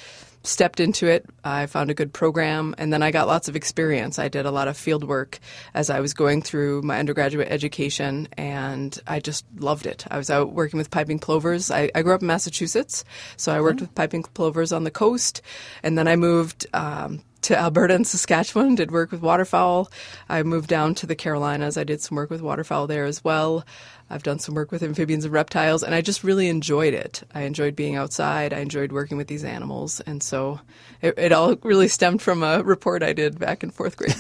stepped 0.44 0.80
into 0.80 1.08
it. 1.08 1.26
I 1.44 1.68
found 1.68 1.90
a 1.90 1.94
good 1.94 2.14
program, 2.14 2.76
and 2.78 2.92
then 2.92 3.04
I 3.04 3.12
got 3.12 3.28
lots 3.28 3.48
of 3.48 3.56
experience. 3.56 4.20
I 4.20 4.28
did 4.28 4.46
a 4.46 4.52
lot 4.52 4.68
of 4.68 4.76
field 4.76 5.04
work 5.04 5.40
as 5.74 5.90
I 5.90 6.00
was 6.00 6.14
going 6.14 6.42
through 6.42 6.82
my 6.82 7.00
undergraduate 7.00 7.48
education, 7.50 8.28
and 8.38 9.00
I 9.08 9.20
just 9.20 9.46
loved 9.58 9.86
it. 9.86 10.06
I 10.10 10.18
was 10.18 10.30
out 10.30 10.52
working 10.52 10.78
with 10.78 10.92
piping 10.92 11.20
plovers. 11.20 11.72
I, 11.72 11.92
I 11.96 12.02
grew 12.02 12.14
up 12.14 12.22
in 12.22 12.28
Massachusetts, 12.28 13.06
so 13.38 13.54
I 13.54 13.62
worked 13.62 13.82
with 13.82 13.96
piping 13.96 14.24
plovers 14.24 14.74
on 14.74 14.84
the 14.84 14.92
coast, 14.92 15.42
and 15.84 15.98
then 15.98 16.08
I 16.08 16.16
moved. 16.16 16.68
Um, 16.74 17.24
to 17.44 17.58
Alberta 17.58 17.96
and 17.96 18.06
Saskatchewan, 18.06 18.76
did 18.76 18.92
work 18.92 19.12
with 19.12 19.22
waterfowl. 19.22 19.92
I 20.30 20.44
moved 20.44 20.68
down 20.68 20.96
to 20.96 21.08
the 21.08 21.16
Carolinas. 21.16 21.78
I 21.78 21.84
did 21.84 22.02
some 22.02 22.16
work 22.16 22.30
with 22.30 22.42
waterfowl 22.42 22.88
there 22.88 23.06
as 23.06 23.24
well. 23.24 23.66
I've 24.10 24.24
done 24.24 24.40
some 24.40 24.56
work 24.56 24.72
with 24.72 24.84
amphibians 24.84 25.24
and 25.24 25.34
reptiles, 25.34 25.84
and 25.84 25.96
I 25.96 26.02
just 26.02 26.24
really 26.24 26.50
enjoyed 26.50 26.94
it. 26.94 27.24
I 27.34 27.42
enjoyed 27.42 27.76
being 27.76 27.96
outside. 27.96 28.54
I 28.54 28.60
enjoyed 28.60 28.92
working 28.92 29.18
with 29.18 29.28
these 29.28 29.46
animals, 29.46 30.02
and 30.02 30.22
so 30.22 30.60
it, 31.02 31.18
it 31.18 31.32
all 31.32 31.56
really 31.64 31.88
stemmed 31.88 32.22
from 32.22 32.44
a 32.44 32.62
report 32.62 33.04
I 33.04 33.14
did 33.14 33.40
back 33.40 33.64
in 33.64 33.72
fourth 33.72 33.98
grade. 33.98 34.16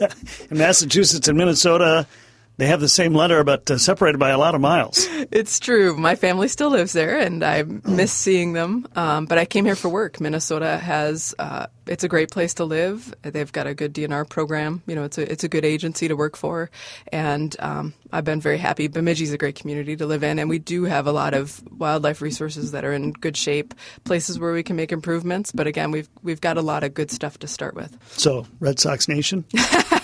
In 0.50 0.58
Massachusetts 0.58 1.28
and 1.28 1.38
Minnesota, 1.38 2.06
they 2.56 2.66
have 2.66 2.80
the 2.80 2.88
same 2.88 3.14
letter, 3.14 3.44
but 3.44 3.70
uh, 3.70 3.78
separated 3.78 4.18
by 4.18 4.30
a 4.30 4.38
lot 4.38 4.54
of 4.54 4.60
miles. 4.60 5.08
It's 5.30 5.58
true. 5.58 5.96
My 5.96 6.16
family 6.16 6.48
still 6.48 6.70
lives 6.70 6.92
there, 6.92 7.18
and 7.18 7.42
I 7.42 7.62
miss 7.62 8.12
seeing 8.12 8.52
them. 8.52 8.86
Um, 8.94 9.26
but 9.26 9.38
I 9.38 9.44
came 9.44 9.64
here 9.64 9.76
for 9.76 9.88
work. 9.88 10.20
Minnesota 10.20 10.78
has 10.78 11.34
uh, 11.38 11.66
it's 11.86 12.04
a 12.04 12.08
great 12.08 12.30
place 12.30 12.54
to 12.54 12.64
live. 12.64 13.14
They've 13.22 13.50
got 13.50 13.66
a 13.66 13.74
good 13.74 13.94
DNR 13.94 14.28
program. 14.28 14.82
You 14.86 14.94
know, 14.94 15.04
it's 15.04 15.18
a 15.18 15.30
it's 15.30 15.44
a 15.44 15.48
good 15.48 15.64
agency 15.64 16.08
to 16.08 16.14
work 16.14 16.36
for, 16.36 16.70
and 17.10 17.54
um, 17.58 17.94
I've 18.12 18.24
been 18.24 18.40
very 18.40 18.58
happy. 18.58 18.86
Bemidji 18.86 19.24
is 19.24 19.32
a 19.32 19.38
great 19.38 19.56
community 19.56 19.96
to 19.96 20.06
live 20.06 20.22
in, 20.22 20.38
and 20.38 20.48
we 20.48 20.58
do 20.58 20.84
have 20.84 21.06
a 21.06 21.12
lot 21.12 21.34
of 21.34 21.62
wildlife 21.78 22.20
resources 22.20 22.72
that 22.72 22.84
are 22.84 22.92
in 22.92 23.12
good 23.12 23.36
shape. 23.36 23.74
Places 24.04 24.38
where 24.38 24.52
we 24.52 24.62
can 24.62 24.76
make 24.76 24.92
improvements, 24.92 25.52
but 25.52 25.66
again, 25.66 25.90
we've 25.90 26.08
we've 26.22 26.40
got 26.40 26.56
a 26.56 26.62
lot 26.62 26.84
of 26.84 26.94
good 26.94 27.10
stuff 27.10 27.38
to 27.38 27.48
start 27.48 27.74
with. 27.74 27.96
So, 28.18 28.46
Red 28.60 28.78
Sox 28.78 29.08
Nation. 29.08 29.44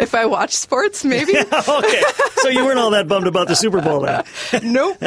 If 0.00 0.14
I 0.14 0.26
watch 0.26 0.52
sports, 0.54 1.04
maybe 1.04 1.32
okay. 1.68 2.02
So 2.38 2.48
you 2.48 2.64
weren't 2.64 2.78
all 2.78 2.90
that 2.90 3.06
bummed 3.06 3.26
about 3.26 3.48
the 3.48 3.54
Super 3.54 3.80
Bowl 3.80 4.00
then. 4.00 4.24
nope. 4.62 4.96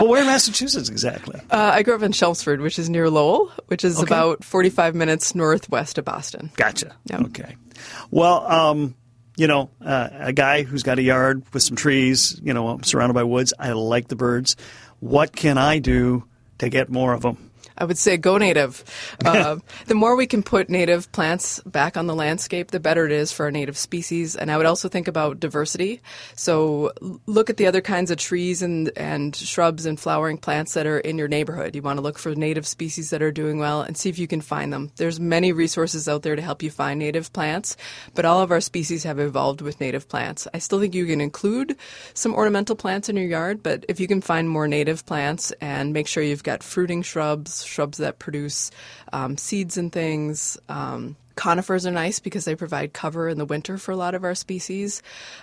Well, 0.00 0.08
where 0.10 0.20
in 0.20 0.26
Massachusetts 0.26 0.88
exactly? 0.88 1.40
Uh, 1.50 1.70
I 1.74 1.82
grew 1.82 1.94
up 1.94 2.02
in 2.02 2.12
Chelmsford, 2.12 2.60
which 2.60 2.78
is 2.78 2.90
near 2.90 3.08
Lowell, 3.08 3.50
which 3.68 3.84
is 3.84 3.96
Okay. 3.98 4.06
about 4.06 4.44
45 4.44 4.94
minutes 4.94 5.34
northwest 5.34 5.96
of 5.96 6.04
Boston. 6.04 6.50
Gotcha. 6.56 6.94
Yeah. 7.04 7.20
Okay. 7.22 7.56
Well, 8.10 8.44
um, 8.50 8.94
you 9.36 9.46
know, 9.46 9.70
uh, 9.82 10.08
a 10.12 10.32
guy 10.32 10.64
who's 10.64 10.82
got 10.82 10.98
a 10.98 11.02
yard 11.02 11.42
with 11.54 11.62
some 11.62 11.76
trees, 11.76 12.38
you 12.42 12.52
know, 12.52 12.78
surrounded 12.82 13.14
by 13.14 13.22
woods. 13.22 13.54
I 13.58 13.72
like 13.72 14.08
the 14.08 14.16
birds. 14.16 14.56
What 15.00 15.34
can 15.34 15.56
I 15.56 15.78
do 15.78 16.24
to 16.58 16.68
get 16.68 16.90
more 16.90 17.12
of 17.14 17.22
them? 17.22 17.50
I 17.78 17.84
would 17.84 17.98
say 17.98 18.16
go 18.16 18.38
native. 18.38 18.84
Uh, 19.26 19.58
the 19.86 19.94
more 19.94 20.14
we 20.14 20.26
can 20.26 20.42
put 20.42 20.68
native 20.70 21.10
plants 21.10 21.60
back 21.66 21.96
on 21.96 22.06
the 22.06 22.14
landscape, 22.14 22.70
the 22.70 22.78
better 22.78 23.06
it 23.06 23.12
is 23.12 23.32
for 23.32 23.46
our 23.46 23.50
native 23.50 23.76
species. 23.76 24.36
And 24.36 24.52
I 24.52 24.56
would 24.56 24.66
also 24.66 24.88
think 24.88 25.08
about 25.08 25.40
diversity. 25.40 26.00
So 26.36 26.92
look 27.26 27.50
at 27.50 27.56
the 27.56 27.66
other 27.66 27.80
kinds 27.80 28.12
of 28.12 28.18
trees 28.18 28.62
and, 28.62 28.92
and 28.96 29.34
shrubs 29.34 29.84
and 29.84 29.98
flowering 29.98 30.38
plants 30.38 30.74
that 30.74 30.86
are 30.86 31.00
in 31.00 31.18
your 31.18 31.26
neighborhood. 31.26 31.74
You 31.74 31.82
want 31.82 31.96
to 31.96 32.02
look 32.02 32.18
for 32.18 32.34
native 32.36 32.66
species 32.68 33.10
that 33.10 33.20
are 33.20 33.32
doing 33.32 33.58
well 33.58 33.82
and 33.82 33.96
see 33.96 34.08
if 34.08 34.18
you 34.18 34.28
can 34.28 34.40
find 34.40 34.72
them. 34.72 34.92
There's 34.96 35.18
many 35.18 35.50
resources 35.50 36.08
out 36.08 36.22
there 36.22 36.36
to 36.36 36.42
help 36.42 36.62
you 36.62 36.70
find 36.70 37.00
native 37.00 37.32
plants, 37.32 37.76
but 38.14 38.24
all 38.24 38.40
of 38.40 38.52
our 38.52 38.60
species 38.60 39.02
have 39.02 39.18
evolved 39.18 39.60
with 39.60 39.80
native 39.80 40.08
plants. 40.08 40.46
I 40.54 40.58
still 40.58 40.78
think 40.78 40.94
you 40.94 41.06
can 41.06 41.20
include 41.20 41.76
some 42.14 42.34
ornamental 42.34 42.76
plants 42.76 43.08
in 43.08 43.16
your 43.16 43.26
yard, 43.26 43.62
but 43.62 43.84
if 43.88 43.98
you 43.98 44.06
can 44.06 44.20
find 44.20 44.48
more 44.48 44.68
native 44.68 45.04
plants 45.04 45.52
and 45.60 45.92
make 45.92 46.06
sure 46.06 46.22
you've 46.22 46.44
got 46.44 46.62
fruiting 46.62 47.02
shrubs, 47.02 47.45
shrubs 47.46 47.98
that 47.98 48.18
produce 48.18 48.70
um, 49.12 49.36
seeds 49.36 49.76
and 49.76 49.92
things. 49.92 50.58
Um, 50.68 51.16
conifers 51.34 51.86
are 51.86 51.92
nice 51.92 52.18
because 52.18 52.44
they 52.44 52.54
provide 52.54 52.92
cover 52.92 53.28
in 53.28 53.38
the 53.38 53.44
winter 53.44 53.78
for 53.78 53.92
a 53.92 53.96
lot 53.96 54.14
of 54.14 54.24
our 54.24 54.34
species. 54.34 55.02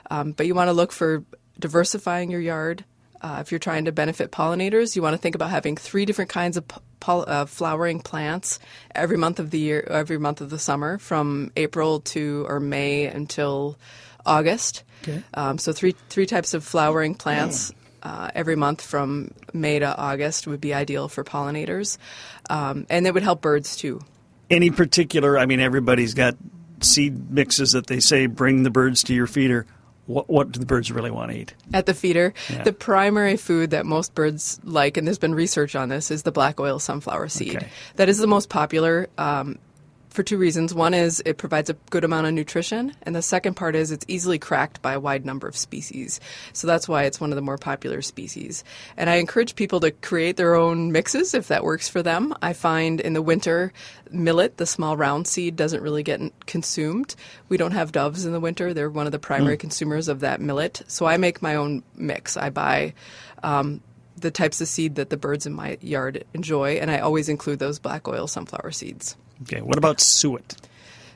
Um, 0.09 0.31
but 0.31 0.47
you 0.47 0.55
want 0.55 0.67
to 0.69 0.73
look 0.73 0.91
for 0.91 1.23
diversifying 1.59 2.31
your 2.31 2.41
yard. 2.41 2.83
Uh, 3.21 3.37
if 3.39 3.51
you're 3.51 3.59
trying 3.59 3.85
to 3.85 3.91
benefit 3.91 4.31
pollinators, 4.31 4.95
you 4.95 5.01
want 5.01 5.13
to 5.13 5.17
think 5.17 5.35
about 5.35 5.49
having 5.49 5.77
three 5.77 6.05
different 6.05 6.29
kinds 6.29 6.57
of 6.57 6.65
pol- 6.99 7.23
uh, 7.25 7.45
flowering 7.45 8.01
plants 8.01 8.59
every 8.93 9.17
month 9.17 9.39
of 9.39 9.49
the 9.49 9.59
year, 9.59 9.87
every 9.89 10.17
month 10.17 10.41
of 10.41 10.49
the 10.49 10.59
summer, 10.59 10.97
from 10.97 11.51
April 11.55 12.01
to 12.01 12.45
or 12.49 12.59
May 12.59 13.05
until 13.05 13.77
August. 14.25 14.83
Okay. 15.03 15.23
Um, 15.33 15.57
so 15.57 15.71
three 15.71 15.95
three 16.09 16.25
types 16.25 16.53
of 16.53 16.65
flowering 16.65 17.15
plants. 17.15 17.71
Uh, 18.03 18.29
every 18.35 18.55
month 18.55 18.81
from 18.81 19.31
May 19.53 19.79
to 19.79 19.97
August 19.97 20.45
would 20.45 20.61
be 20.61 20.73
ideal 20.73 21.07
for 21.09 21.23
pollinators, 21.23 21.97
um, 22.49 22.85
and 22.89 23.07
it 23.07 23.13
would 23.13 23.23
help 23.23 23.41
birds 23.41 23.75
too. 23.75 24.01
Any 24.49 24.69
particular? 24.69 25.39
I 25.39 25.45
mean, 25.45 25.59
everybody's 25.59 26.13
got 26.13 26.35
seed 26.81 27.31
mixes 27.31 27.71
that 27.71 27.87
they 27.87 27.99
say 28.01 28.27
bring 28.27 28.63
the 28.63 28.69
birds 28.69 29.03
to 29.03 29.13
your 29.13 29.25
feeder. 29.27 29.65
What, 30.05 30.29
what 30.29 30.51
do 30.51 30.59
the 30.59 30.65
birds 30.65 30.91
really 30.91 31.11
want 31.11 31.31
to 31.31 31.37
eat? 31.37 31.53
At 31.73 31.85
the 31.85 31.93
feeder, 31.93 32.33
Yeah. 32.49 32.63
the 32.63 32.73
primary 32.73 33.37
food 33.37 33.69
that 33.69 33.85
most 33.85 34.13
birds 34.13 34.59
like, 34.65 34.97
and 34.97 35.07
there's 35.07 35.17
been 35.17 35.33
research 35.33 35.75
on 35.77 35.87
this, 35.87 36.11
is 36.11 36.23
the 36.23 36.31
black 36.31 36.59
oil 36.59 36.77
sunflower 36.77 37.29
seed. 37.29 37.55
Okay. 37.55 37.67
That 37.95 38.09
is 38.09 38.17
the 38.17 38.27
most 38.27 38.49
popular 38.49 39.07
um, 39.17 39.59
for 40.13 40.23
two 40.23 40.37
reasons. 40.37 40.73
One 40.73 40.93
is 40.93 41.21
it 41.25 41.37
provides 41.37 41.69
a 41.69 41.73
good 41.89 42.03
amount 42.03 42.27
of 42.27 42.33
nutrition, 42.33 42.95
and 43.01 43.15
the 43.15 43.21
second 43.21 43.55
part 43.55 43.75
is 43.75 43.91
it's 43.91 44.05
easily 44.07 44.37
cracked 44.37 44.81
by 44.81 44.93
a 44.93 44.99
wide 44.99 45.25
number 45.25 45.47
of 45.47 45.57
species. 45.57 46.19
So 46.53 46.67
that's 46.67 46.87
why 46.87 47.03
it's 47.03 47.19
one 47.19 47.31
of 47.31 47.35
the 47.35 47.41
more 47.41 47.57
popular 47.57 48.01
species. 48.01 48.63
And 48.95 49.09
I 49.09 49.15
encourage 49.15 49.55
people 49.55 49.79
to 49.81 49.91
create 49.91 50.37
their 50.37 50.55
own 50.55 50.91
mixes 50.91 51.33
if 51.33 51.47
that 51.47 51.63
works 51.63 51.89
for 51.89 52.03
them. 52.03 52.33
I 52.41 52.53
find 52.53 53.01
in 53.01 53.13
the 53.13 53.21
winter, 53.21 53.73
millet, 54.11 54.57
the 54.57 54.67
small 54.67 54.95
round 54.95 55.27
seed, 55.27 55.55
doesn't 55.55 55.81
really 55.81 56.03
get 56.03 56.21
consumed. 56.45 57.15
We 57.49 57.57
don't 57.57 57.71
have 57.71 57.91
doves 57.91 58.25
in 58.25 58.33
the 58.33 58.39
winter. 58.39 58.73
They're 58.73 58.89
one 58.89 59.07
of 59.07 59.11
the 59.11 59.19
primary 59.19 59.57
consumers 59.57 60.07
of 60.07 60.19
that 60.19 60.39
millet. 60.39 60.83
So 60.87 61.07
I 61.07 61.17
make 61.17 61.41
my 61.41 61.55
own 61.55 61.83
mix. 61.95 62.37
I 62.37 62.51
buy 62.51 62.93
um, 63.41 63.81
the 64.15 64.31
types 64.31 64.61
of 64.61 64.67
seed 64.67 64.95
that 64.95 65.09
the 65.09 65.17
birds 65.17 65.47
in 65.47 65.53
my 65.53 65.77
yard 65.81 66.23
enjoy, 66.35 66.73
and 66.75 66.91
I 66.91 66.99
always 66.99 67.29
include 67.29 67.57
those 67.57 67.79
black 67.79 68.07
oil 68.07 68.27
sunflower 68.27 68.71
seeds. 68.71 69.17
Okay. 69.41 69.61
What 69.61 69.77
about 69.77 69.99
suet? 69.99 70.55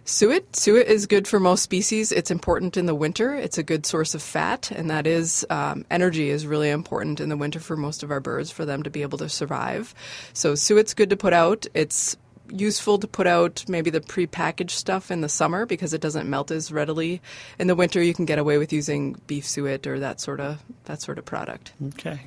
Suet. 0.08 0.56
Suet 0.56 0.88
is 0.88 1.06
good 1.06 1.28
for 1.28 1.38
most 1.38 1.64
species. 1.64 2.14
It's 2.14 2.32
important 2.32 2.78
in 2.78 2.86
the 2.86 2.96
winter. 2.96 3.36
It's 3.36 3.58
a 3.58 3.64
good 3.64 3.86
source 3.86 4.16
of 4.16 4.22
fat, 4.22 4.72
and 4.72 4.90
that 4.90 5.06
is 5.06 5.46
um, 5.50 5.86
energy 5.92 6.30
is 6.30 6.48
really 6.48 6.70
important 6.70 7.20
in 7.20 7.28
the 7.28 7.36
winter 7.36 7.60
for 7.60 7.76
most 7.76 8.04
of 8.04 8.12
our 8.12 8.22
birds 8.22 8.50
for 8.50 8.64
them 8.64 8.84
to 8.84 8.90
be 8.90 9.02
able 9.02 9.18
to 9.18 9.28
survive. 9.28 9.94
So 10.32 10.56
suet's 10.56 10.94
good 10.94 11.10
to 11.10 11.18
put 11.18 11.34
out. 11.34 11.68
It's 11.74 12.16
useful 12.50 12.98
to 13.00 13.08
put 13.08 13.28
out 13.28 13.66
maybe 13.68 13.90
the 13.90 14.00
prepackaged 14.00 14.72
stuff 14.72 15.12
in 15.12 15.20
the 15.20 15.28
summer 15.28 15.66
because 15.66 15.94
it 15.94 16.00
doesn't 16.00 16.30
melt 16.30 16.52
as 16.52 16.72
readily. 16.72 17.22
In 17.60 17.68
the 17.68 17.76
winter, 17.76 18.02
you 18.02 18.14
can 18.14 18.24
get 18.24 18.40
away 18.40 18.58
with 18.58 18.72
using 18.72 19.20
beef 19.28 19.46
suet 19.46 19.86
or 19.86 20.00
that 20.00 20.22
sort 20.22 20.40
of 20.40 20.64
that 20.86 21.02
sort 21.02 21.18
of 21.18 21.26
product. 21.26 21.74
Okay. 21.90 22.22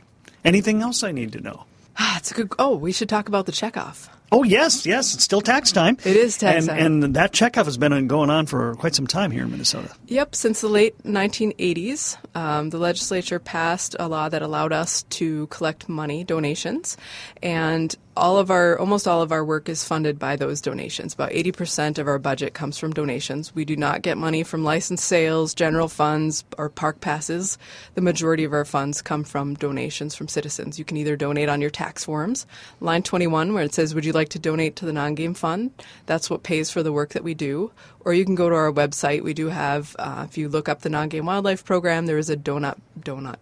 Anything 0.45 0.83
else 0.83 1.03
I 1.03 1.13
need 1.13 1.33
to 1.33 1.41
know? 1.41 1.65
Ah, 1.99 2.17
it's 2.19 2.31
a 2.31 2.35
good. 2.35 2.53
Oh, 2.59 2.77
we 2.77 2.93
should 2.93 3.09
talk 3.09 3.29
about 3.29 3.47
the 3.47 3.53
checkoff. 3.53 4.09
Oh 4.33 4.45
yes, 4.45 4.87
yes, 4.87 5.15
it's 5.15 5.25
still 5.25 5.41
tax 5.41 5.73
time. 5.73 5.97
It 6.05 6.17
is 6.17 6.39
tax 6.39 6.69
and, 6.69 6.69
time. 6.69 7.03
and 7.03 7.15
that 7.17 7.33
checkoff 7.33 7.65
has 7.65 7.77
been 7.77 8.07
going 8.07 8.31
on 8.31 8.47
for 8.47 8.75
quite 8.77 8.95
some 8.95 9.07
time 9.07 9.33
here 9.33 9.43
in 9.43 9.51
Minnesota. 9.51 9.93
Yep, 10.07 10.35
since 10.37 10.61
the 10.61 10.69
late 10.69 10.97
1980s, 11.03 12.17
um, 12.37 12.71
the 12.71 12.79
legislature 12.79 13.41
passed 13.41 13.97
a 13.99 14.09
law 14.09 14.29
that 14.29 14.43
allowed 14.43 14.73
us 14.73 15.03
to 15.05 15.49
collect 15.49 15.89
money, 15.89 16.23
donations, 16.23 16.97
and 17.43 17.97
all 18.17 18.38
of 18.38 18.50
our, 18.50 18.79
almost 18.79 19.07
all 19.07 19.23
of 19.23 19.31
our 19.31 19.45
work 19.45 19.69
is 19.69 19.85
funded 19.85 20.19
by 20.19 20.37
those 20.37 20.61
donations. 20.61 21.14
About 21.14 21.31
80% 21.31 21.99
of 21.99 22.09
our 22.09 22.19
budget 22.19 22.55
comes 22.55 22.76
from 22.76 22.93
donations. 22.93 23.55
We 23.55 23.64
do 23.64 23.76
not 23.76 24.02
get 24.02 24.19
money 24.19 24.43
from 24.43 24.64
license 24.64 25.02
sales, 25.02 25.55
general 25.55 25.88
funds, 25.88 26.45
or 26.59 26.69
park 26.69 27.00
passes. 27.00 27.57
The 27.95 28.00
majority 28.00 28.45
of 28.45 28.52
our 28.52 28.64
funds 28.64 29.00
come 29.00 29.23
from 29.23 29.55
donations 29.55 30.14
from 30.14 30.29
citizens. 30.29 30.79
You 30.79 30.85
can 30.85 30.97
either 30.97 31.17
donate 31.17 31.49
on 31.49 31.61
your 31.61 31.71
tax 31.71 32.05
forms, 32.05 32.47
line 32.81 33.02
21, 33.02 33.55
where 33.55 33.62
it 33.62 33.75
says, 33.75 33.95
Would 33.95 34.05
you 34.05 34.12
like 34.12 34.31
to 34.31 34.38
donate 34.38 34.76
to 34.76 34.87
the 34.87 34.93
non 34.93 35.14
game 35.14 35.35
fund? 35.35 35.71
That's 36.07 36.29
what 36.29 36.43
pays 36.43 36.71
for 36.71 36.83
the 36.83 36.93
work 36.93 37.11
that 37.11 37.25
we 37.25 37.35
do. 37.35 37.71
Or 38.00 38.12
you 38.12 38.25
can 38.25 38.35
go 38.35 38.49
to 38.49 38.55
our 38.55 38.73
website. 38.73 39.23
We 39.23 39.35
do 39.35 39.49
have, 39.49 39.95
uh, 39.99 40.26
if 40.29 40.37
you 40.37 40.49
look 40.49 40.69
up 40.69 40.81
the 40.81 40.90
non 40.90 41.09
game 41.09 41.26
wildlife 41.26 41.64
program, 41.64 42.07
there 42.07 42.19
is 42.19 42.31
a 42.31 42.37
donut, 42.37 42.79
donut. 42.99 43.37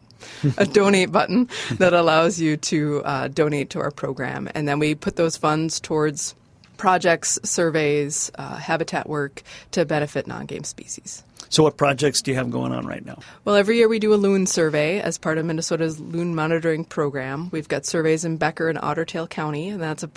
A 0.56 0.66
donate 0.66 1.12
button 1.12 1.48
that 1.78 1.92
allows 1.92 2.40
you 2.40 2.56
to 2.56 3.02
uh, 3.04 3.28
donate 3.28 3.70
to 3.70 3.80
our 3.80 3.90
program. 3.90 4.48
And 4.54 4.66
then 4.66 4.78
we 4.78 4.94
put 4.94 5.16
those 5.16 5.37
funds 5.37 5.80
towards 5.80 6.34
projects, 6.76 7.38
surveys, 7.42 8.30
uh, 8.37 8.56
habitat 8.56 9.08
work 9.08 9.42
to 9.72 9.84
benefit 9.84 10.26
non 10.26 10.46
game 10.46 10.64
species. 10.64 11.25
So, 11.50 11.62
what 11.62 11.76
projects 11.76 12.22
do 12.22 12.30
you 12.30 12.37
have 12.37 12.50
going 12.50 12.72
on 12.72 12.87
right 12.87 13.04
now? 13.04 13.18
Well, 13.44 13.56
every 13.56 13.76
year 13.76 13.88
we 13.88 13.98
do 13.98 14.12
a 14.12 14.16
loon 14.16 14.46
survey 14.46 15.00
as 15.00 15.18
part 15.18 15.38
of 15.38 15.46
Minnesota's 15.46 15.98
loon 15.98 16.34
monitoring 16.34 16.84
program. 16.84 17.48
We've 17.50 17.68
got 17.68 17.87
surveys 17.87 18.25
in 18.25 18.37
Becker 18.37 18.68
and 18.68 18.78
Ottertail 18.78 19.28
County, 19.28 19.70
and 19.70 19.80
that's 19.80 20.02
a 20.02 20.10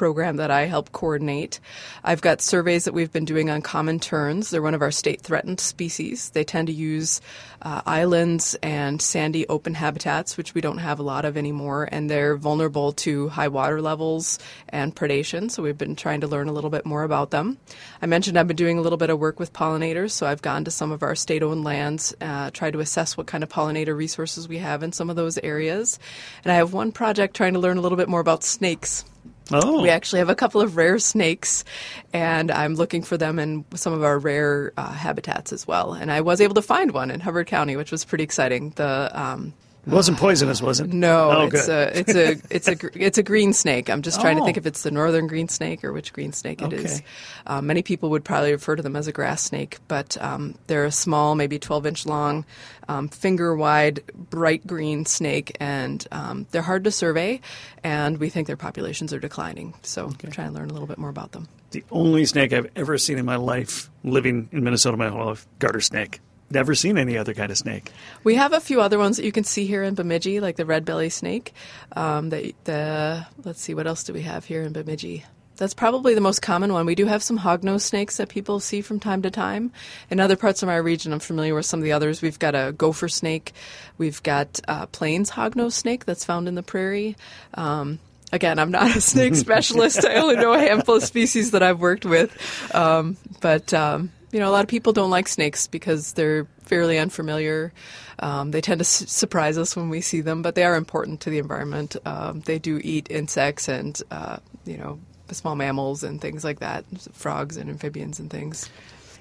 program 0.00 0.36
that 0.36 0.50
I 0.50 0.64
help 0.64 0.92
coordinate. 0.92 1.60
I've 2.02 2.22
got 2.22 2.40
surveys 2.40 2.86
that 2.86 2.94
we've 2.94 3.12
been 3.12 3.26
doing 3.26 3.50
on 3.50 3.60
common 3.60 4.00
terns. 4.00 4.48
They're 4.48 4.62
one 4.62 4.72
of 4.72 4.80
our 4.80 4.90
state 4.90 5.20
threatened 5.20 5.60
species. 5.60 6.30
They 6.30 6.42
tend 6.42 6.68
to 6.68 6.72
use 6.72 7.20
uh, 7.60 7.82
islands 7.84 8.56
and 8.62 9.02
sandy 9.02 9.46
open 9.48 9.74
habitats, 9.74 10.38
which 10.38 10.54
we 10.54 10.62
don't 10.62 10.78
have 10.78 11.00
a 11.00 11.02
lot 11.02 11.26
of 11.26 11.36
anymore, 11.36 11.86
and 11.92 12.08
they're 12.08 12.34
vulnerable 12.38 12.92
to 12.92 13.28
high 13.28 13.48
water 13.48 13.82
levels 13.82 14.38
and 14.70 14.96
predation. 14.96 15.50
So 15.50 15.62
we've 15.62 15.76
been 15.76 15.96
trying 15.96 16.22
to 16.22 16.26
learn 16.26 16.48
a 16.48 16.52
little 16.52 16.70
bit 16.70 16.86
more 16.86 17.02
about 17.02 17.30
them. 17.30 17.58
I 18.00 18.06
mentioned 18.06 18.38
I've 18.38 18.48
been 18.48 18.56
doing 18.56 18.78
a 18.78 18.80
little 18.80 18.96
bit 18.96 19.10
of 19.10 19.18
work 19.18 19.38
with 19.38 19.52
pollinators, 19.52 20.12
so 20.12 20.26
I've 20.26 20.40
gone 20.40 20.64
to 20.64 20.70
some 20.70 20.92
of 20.92 21.02
our 21.02 21.14
state 21.14 21.42
owned 21.42 21.62
lands, 21.62 22.14
uh, 22.22 22.50
tried 22.52 22.72
to 22.72 22.80
assess 22.80 23.18
what 23.18 23.26
kind 23.26 23.44
of 23.44 23.50
pollinator 23.50 23.94
resources 23.94 24.48
we 24.48 24.56
have 24.56 24.82
in 24.82 24.92
some 24.92 25.10
of 25.10 25.16
those 25.16 25.36
areas. 25.36 25.98
And 26.42 26.50
I 26.50 26.56
have 26.56 26.72
one 26.72 26.90
project 26.90 27.36
trying 27.36 27.52
to 27.52 27.60
learn 27.60 27.76
a 27.76 27.82
little 27.82 27.98
bit 27.98 28.08
more 28.08 28.20
about 28.20 28.44
snakes. 28.44 29.04
Oh, 29.52 29.82
We 29.82 29.90
actually 29.90 30.20
have 30.20 30.28
a 30.28 30.34
couple 30.34 30.60
of 30.60 30.76
rare 30.76 30.98
snakes, 30.98 31.64
and 32.12 32.50
I'm 32.50 32.74
looking 32.74 33.02
for 33.02 33.16
them 33.16 33.38
in 33.38 33.64
some 33.74 33.92
of 33.92 34.02
our 34.02 34.18
rare 34.18 34.72
uh, 34.76 34.92
habitats 34.92 35.52
as 35.52 35.66
well. 35.66 35.92
And 35.92 36.10
I 36.12 36.20
was 36.20 36.40
able 36.40 36.54
to 36.54 36.62
find 36.62 36.92
one 36.92 37.10
in 37.10 37.20
Hubbard 37.20 37.46
County, 37.46 37.76
which 37.76 37.90
was 37.90 38.04
pretty 38.04 38.24
exciting. 38.24 38.70
The 38.76 39.10
um, 39.12 39.52
it 39.86 39.92
wasn't 39.92 40.18
poisonous, 40.18 40.60
was 40.60 40.80
it? 40.80 40.92
no, 40.92 41.30
Oh, 41.30 41.46
it's 41.46 41.68
a 41.68 41.98
it's 41.98 42.14
a 42.14 42.30
it's 42.50 42.68
a 42.68 42.76
it's 42.94 43.18
a 43.18 43.22
green 43.22 43.52
snake. 43.52 43.88
I'm 43.88 44.02
just 44.02 44.20
trying 44.20 44.36
to 44.36 44.42
Oh. 44.42 44.44
think 44.44 44.56
if 44.58 44.66
it's 44.66 44.82
the 44.82 44.90
northern 44.90 45.26
green 45.26 45.48
snake 45.48 45.82
or 45.84 45.92
which 45.92 46.12
green 46.12 46.32
snake 46.32 46.60
it 46.62 46.72
is. 46.72 46.96
Okay. 46.96 47.04
Um, 47.46 47.66
many 47.66 47.82
people 47.82 48.10
would 48.10 48.24
probably 48.24 48.52
refer 48.52 48.76
to 48.76 48.82
them 48.82 48.94
as 48.96 49.06
a 49.06 49.12
grass 49.12 49.42
snake, 49.42 49.78
but 49.88 50.16
um, 50.20 50.54
they're 50.66 50.84
a 50.84 50.92
small, 50.92 51.34
maybe 51.34 51.58
12 51.58 51.86
inch 51.86 52.06
long, 52.06 52.44
um, 52.88 53.08
finger 53.08 53.54
wide, 53.56 54.00
bright 54.14 54.66
green 54.66 55.06
snake, 55.06 55.56
and 55.60 56.06
um, 56.12 56.46
they're 56.50 56.62
hard 56.62 56.84
to 56.84 56.90
survey. 56.90 57.40
And 57.82 58.18
we 58.18 58.28
think 58.28 58.46
their 58.46 58.56
populations 58.58 59.12
are 59.14 59.18
declining. 59.20 59.74
So 59.82 60.06
I'm 60.06 60.30
trying 60.30 60.48
to 60.48 60.54
learn 60.54 60.68
a 60.70 60.72
little 60.72 60.88
bit 60.88 60.98
more 60.98 61.08
about 61.10 61.32
them. 61.32 61.48
the 61.70 61.82
only 61.90 62.26
snake 62.26 62.52
I've 62.52 62.68
ever 62.76 62.98
seen 62.98 63.16
in 63.18 63.24
my 63.24 63.36
life 63.36 63.88
living 64.04 64.48
in 64.52 64.62
Minnesota 64.64 64.96
my 64.96 65.08
whole 65.08 65.26
life, 65.26 65.46
garter 65.58 65.80
snake. 65.80 66.20
Never 66.50 66.74
seen 66.74 66.98
any 66.98 67.16
other 67.16 67.32
kind 67.32 67.52
of 67.52 67.58
snake. 67.58 67.92
We 68.24 68.34
have 68.34 68.52
a 68.52 68.60
few 68.60 68.80
other 68.80 68.98
ones 68.98 69.16
that 69.16 69.24
you 69.24 69.30
can 69.30 69.44
see 69.44 69.66
here 69.66 69.84
in 69.84 69.94
Bemidji, 69.94 70.40
like 70.40 70.56
the 70.56 70.66
red 70.66 70.84
belly 70.84 71.08
snake. 71.08 71.54
Um, 71.92 72.30
the, 72.30 72.54
the 72.64 73.26
let's 73.44 73.60
see, 73.60 73.74
what 73.74 73.86
else 73.86 74.02
do 74.02 74.12
we 74.12 74.22
have 74.22 74.44
here 74.44 74.62
in 74.62 74.72
Bemidji? 74.72 75.24
That's 75.60 75.74
probably 75.74 76.14
the 76.14 76.22
most 76.22 76.40
common 76.40 76.72
one. 76.72 76.86
We 76.86 76.94
do 76.94 77.04
have 77.04 77.22
some 77.22 77.38
hognose 77.38 77.82
snakes 77.82 78.16
that 78.16 78.30
people 78.30 78.60
see 78.60 78.80
from 78.80 78.98
time 78.98 79.20
to 79.22 79.30
time. 79.30 79.72
In 80.08 80.18
other 80.18 80.34
parts 80.34 80.62
of 80.62 80.68
my 80.68 80.76
region, 80.76 81.12
I'm 81.12 81.20
familiar 81.20 81.54
with 81.54 81.66
some 81.66 81.80
of 81.80 81.84
the 81.84 81.92
others. 81.92 82.22
We've 82.22 82.38
got 82.38 82.54
a 82.54 82.72
gopher 82.72 83.08
snake. 83.08 83.52
We've 83.98 84.22
got 84.22 84.58
uh, 84.66 84.86
plains 84.86 85.30
hognose 85.30 85.74
snake 85.74 86.06
that's 86.06 86.24
found 86.24 86.48
in 86.48 86.54
the 86.54 86.62
prairie. 86.62 87.14
Um, 87.52 87.98
again, 88.32 88.58
I'm 88.58 88.70
not 88.70 88.96
a 88.96 89.02
snake 89.02 89.34
specialist. 89.36 90.04
I 90.04 90.14
only 90.14 90.36
know 90.36 90.54
a 90.54 90.58
handful 90.58 90.96
of 90.96 91.04
species 91.04 91.50
that 91.50 91.62
I've 91.62 91.78
worked 91.78 92.06
with. 92.06 92.34
Um, 92.74 93.18
but 93.42 93.74
um, 93.74 94.12
you 94.32 94.38
know, 94.38 94.48
a 94.48 94.52
lot 94.52 94.62
of 94.62 94.68
people 94.68 94.92
don't 94.92 95.10
like 95.10 95.28
snakes 95.28 95.66
because 95.66 96.12
they're 96.12 96.46
fairly 96.62 96.98
unfamiliar. 96.98 97.72
Um, 98.20 98.50
they 98.50 98.60
tend 98.60 98.78
to 98.78 98.84
s- 98.84 99.10
surprise 99.10 99.58
us 99.58 99.74
when 99.74 99.88
we 99.88 100.00
see 100.00 100.20
them, 100.20 100.42
but 100.42 100.54
they 100.54 100.64
are 100.64 100.76
important 100.76 101.20
to 101.22 101.30
the 101.30 101.38
environment. 101.38 101.96
Um, 102.04 102.40
they 102.40 102.58
do 102.58 102.80
eat 102.82 103.08
insects 103.10 103.68
and 103.68 104.00
uh, 104.10 104.38
you 104.64 104.76
know 104.76 105.00
small 105.32 105.56
mammals 105.56 106.02
and 106.02 106.20
things 106.20 106.44
like 106.44 106.60
that, 106.60 106.84
frogs 107.12 107.56
and 107.56 107.70
amphibians 107.70 108.18
and 108.18 108.30
things. 108.30 108.68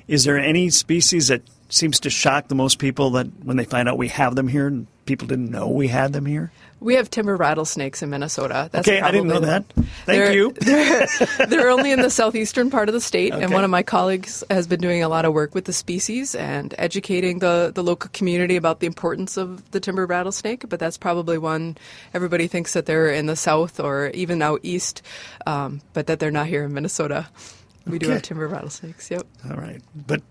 Is 0.08 0.24
there 0.24 0.40
any 0.40 0.70
species 0.72 1.28
that 1.28 1.44
seems 1.70 2.00
to 2.02 2.10
shock 2.10 2.48
the 2.48 2.56
most 2.56 2.80
people 2.80 3.12
that 3.12 3.28
when 3.44 3.58
they 3.58 3.64
find 3.64 3.88
out 3.88 3.98
we 3.98 4.08
have 4.08 4.36
them 4.36 4.48
here 4.48 4.68
and 4.68 4.88
people 5.06 5.28
didn't 5.28 5.52
know 5.52 5.68
we 5.70 5.88
had 5.88 6.14
them 6.14 6.26
here? 6.26 6.52
We 6.82 6.96
have 6.96 7.10
timber 7.10 7.36
rattlesnakes 7.36 8.02
in 8.02 8.10
Minnesota. 8.10 8.70
That's 8.72 8.88
Okay, 8.88 9.02
I 9.02 9.12
didn't 9.12 9.28
know 9.28 9.42
that. 9.42 9.66
Thank 9.74 10.06
They're- 10.06 10.32
you. 10.32 10.52
They're, 10.60 11.08
they're 11.48 11.70
only 11.70 11.92
in 11.92 12.02
the 12.02 12.10
southeastern 12.10 12.70
part 12.70 12.88
of 12.90 12.94
the 12.94 13.02
state, 13.02 13.34
and 13.34 13.52
one 13.52 13.64
of 13.64 13.70
my 13.70 13.84
colleagues 13.84 14.44
has 14.50 14.68
been 14.68 14.80
doing 14.80 15.04
a 15.04 15.10
lot 15.10 15.26
of 15.26 15.34
work 15.34 15.54
with 15.54 15.66
the 15.66 15.74
species 15.74 16.36
and 16.36 16.74
educating 16.78 17.40
the, 17.40 17.72
the 17.74 17.84
local 17.84 18.10
community 18.14 18.56
about 18.56 18.80
the 18.80 18.88
importance 18.88 19.36
of 19.38 19.70
the 19.72 19.80
timber 19.80 20.06
rattlesnake. 20.06 20.70
But 20.70 20.80
that's 20.80 20.98
probably 20.98 21.38
one 21.38 21.78
everybody 22.14 22.48
thinks 22.48 22.74
that 22.74 22.86
they're 22.86 23.10
in 23.10 23.26
the 23.26 23.36
south 23.36 23.80
or 23.80 24.08
even 24.14 24.42
out 24.42 24.62
east, 24.64 25.02
um, 25.46 25.82
but 25.94 26.08
that 26.08 26.20
they're 26.20 26.32
not 26.32 26.48
here 26.48 26.64
in 26.64 26.74
Minnesota. 26.74 27.28
We 27.86 28.00
do 28.00 28.10
have 28.10 28.22
timber 28.22 28.48
rattlesnakes. 28.48 29.10
Yep. 29.10 29.24
All 29.50 29.58
right. 29.58 29.82
But 29.96 30.22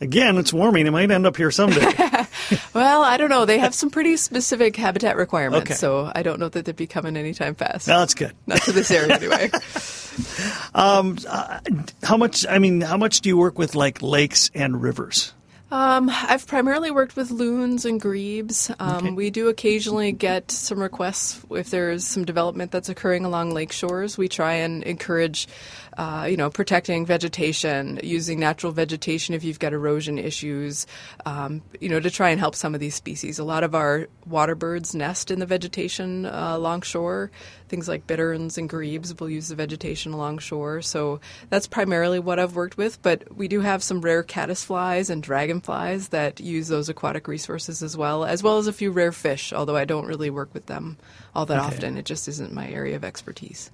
again, 0.00 0.38
it's 0.38 0.52
warming. 0.52 0.86
It 0.86 0.90
might 0.90 1.10
end 1.10 1.26
up 1.26 1.36
here 1.36 1.50
someday. 1.50 1.92
Well, 2.74 3.02
I 3.02 3.16
don't 3.16 3.30
know. 3.30 3.44
They 3.44 3.58
have 3.58 3.74
some 3.74 3.90
pretty 3.90 4.16
specific 4.16 4.74
habitat 4.74 5.16
requirements, 5.16 5.70
Okay. 5.70 5.74
so 5.74 6.10
I 6.14 6.22
don't 6.22 6.40
know 6.40 6.48
that 6.48 6.64
they'd 6.64 6.74
be 6.74 6.86
coming 6.86 7.16
anytime 7.16 7.54
fast. 7.54 7.86
no, 7.86 7.98
that's 8.00 8.14
good. 8.14 8.32
Not 8.46 8.62
to 8.62 8.72
this 8.72 8.90
area, 8.90 9.14
anyway. 9.14 9.50
How 10.74 12.16
much, 12.16 12.46
I 12.48 12.58
mean, 12.58 12.80
how 12.80 12.96
much 12.96 13.20
do 13.20 13.28
you 13.28 13.36
work 13.36 13.58
with 13.58 13.74
like 13.74 14.02
lakes 14.02 14.50
and 14.54 14.80
rivers? 14.82 15.32
Um, 15.72 16.10
I've 16.12 16.46
primarily 16.48 16.90
worked 16.90 17.14
with 17.14 17.30
loons 17.30 17.84
and 17.84 18.00
grebes. 18.00 18.70
Um, 18.80 18.96
Okay. 18.96 19.10
We 19.12 19.30
do 19.30 19.48
occasionally 19.48 20.10
get 20.10 20.50
some 20.50 20.80
requests 20.80 21.40
if 21.50 21.70
there's 21.70 22.04
some 22.04 22.24
development 22.24 22.72
that's 22.72 22.88
occurring 22.88 23.24
along 23.24 23.52
lake 23.52 23.70
shores. 23.70 24.18
We 24.18 24.28
try 24.28 24.54
and 24.54 24.82
encourage, 24.82 25.46
uh, 25.96 26.26
you 26.28 26.36
know, 26.36 26.50
protecting 26.50 27.04
vegetation, 27.06 28.00
using 28.02 28.38
natural 28.38 28.72
vegetation 28.72 29.34
if 29.34 29.44
you've 29.44 29.58
got 29.58 29.72
erosion 29.72 30.18
issues, 30.18 30.86
um, 31.26 31.62
you 31.80 31.88
know, 31.88 32.00
to 32.00 32.10
try 32.10 32.30
and 32.30 32.38
help 32.40 32.54
some 32.54 32.74
of 32.74 32.80
these 32.80 32.94
species. 32.94 33.38
A 33.38 33.44
lot 33.44 33.64
of 33.64 33.74
our 33.74 34.08
water 34.26 34.54
birds 34.54 34.94
nest 34.94 35.30
in 35.30 35.38
the 35.38 35.46
vegetation 35.46 36.26
uh, 36.26 36.52
along 36.54 36.82
shore. 36.82 37.30
Things 37.68 37.88
like 37.88 38.06
bitterns 38.06 38.58
and 38.58 38.68
grebes 38.68 39.18
will 39.20 39.30
use 39.30 39.48
the 39.48 39.54
vegetation 39.54 40.12
along 40.12 40.38
shore. 40.38 40.82
So 40.82 41.20
that's 41.50 41.66
primarily 41.66 42.18
what 42.18 42.38
I've 42.38 42.56
worked 42.56 42.76
with. 42.76 43.00
But 43.02 43.34
we 43.36 43.48
do 43.48 43.60
have 43.60 43.82
some 43.82 44.00
rare 44.00 44.24
caddisflies 44.24 45.10
and 45.10 45.22
dragonflies 45.22 46.08
that 46.08 46.40
use 46.40 46.68
those 46.68 46.88
aquatic 46.88 47.28
resources 47.28 47.82
as 47.82 47.96
well, 47.96 48.24
as 48.24 48.42
well 48.42 48.58
as 48.58 48.66
a 48.66 48.72
few 48.72 48.90
rare 48.90 49.12
fish, 49.12 49.52
although 49.52 49.76
I 49.76 49.84
don't 49.84 50.06
really 50.06 50.30
work 50.30 50.52
with 50.52 50.66
them 50.66 50.96
all 51.34 51.46
that 51.46 51.58
Okay. 51.58 51.66
often. 51.66 51.96
It 51.96 52.04
just 52.06 52.26
isn't 52.28 52.52
my 52.52 52.68
area 52.68 52.96
of 52.96 53.04
expertise. 53.04 53.70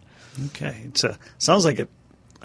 Okay, 0.46 0.83
it's 0.88 1.02
a 1.02 1.18
sounds 1.38 1.64
like 1.64 1.79
a, 1.79 1.88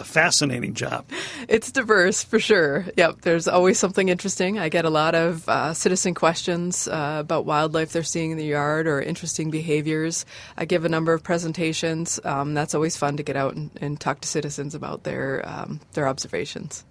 a 0.01 0.03
fascinating 0.03 0.73
job. 0.73 1.05
It's 1.47 1.71
diverse 1.71 2.23
for 2.23 2.39
sure. 2.39 2.85
Yep, 2.97 3.21
there's 3.21 3.47
always 3.47 3.79
something 3.79 4.09
interesting. 4.09 4.59
I 4.59 4.67
get 4.67 4.83
a 4.83 4.89
lot 4.89 5.15
of 5.15 5.47
uh, 5.47 5.73
citizen 5.73 6.13
questions 6.13 6.87
uh, 6.87 7.17
about 7.19 7.45
wildlife 7.45 7.93
they're 7.93 8.03
seeing 8.03 8.31
in 8.31 8.37
the 8.37 8.45
yard 8.45 8.87
or 8.87 9.01
interesting 9.01 9.51
behaviors. 9.51 10.25
I 10.57 10.65
give 10.65 10.83
a 10.83 10.89
number 10.89 11.13
of 11.13 11.23
presentations. 11.23 12.19
Um, 12.25 12.53
that's 12.53 12.75
always 12.75 12.97
fun 12.97 13.15
to 13.17 13.23
get 13.23 13.37
out 13.37 13.55
and, 13.55 13.69
and 13.79 13.99
talk 13.99 14.21
to 14.21 14.27
citizens 14.27 14.75
about 14.75 15.03
their 15.03 15.47
um, 15.47 15.79
their 15.93 16.07
observations. 16.07 16.83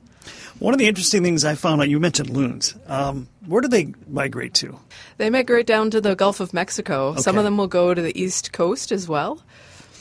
One 0.59 0.75
of 0.75 0.79
the 0.79 0.87
interesting 0.87 1.23
things 1.23 1.45
I 1.45 1.55
found 1.55 1.81
out, 1.81 1.89
you 1.89 1.99
mentioned 1.99 2.31
loons. 2.31 2.77
Um, 2.87 3.29
where 3.47 3.63
do 3.63 3.69
they 3.69 3.95
migrate 4.07 4.55
to? 4.55 4.79
They 5.17 5.31
migrate 5.31 5.67
down 5.67 5.91
to 5.91 6.01
the 6.01 6.15
Gulf 6.15 6.41
of 6.41 6.53
Mexico. 6.53 7.17
Some 7.17 7.39
of 7.39 7.45
them 7.45 7.57
will 7.57 7.67
go 7.67 7.95
to 7.95 8.03
the 8.03 8.19
east 8.21 8.53
coast 8.53 8.93
as 8.93 9.09
well. 9.09 9.43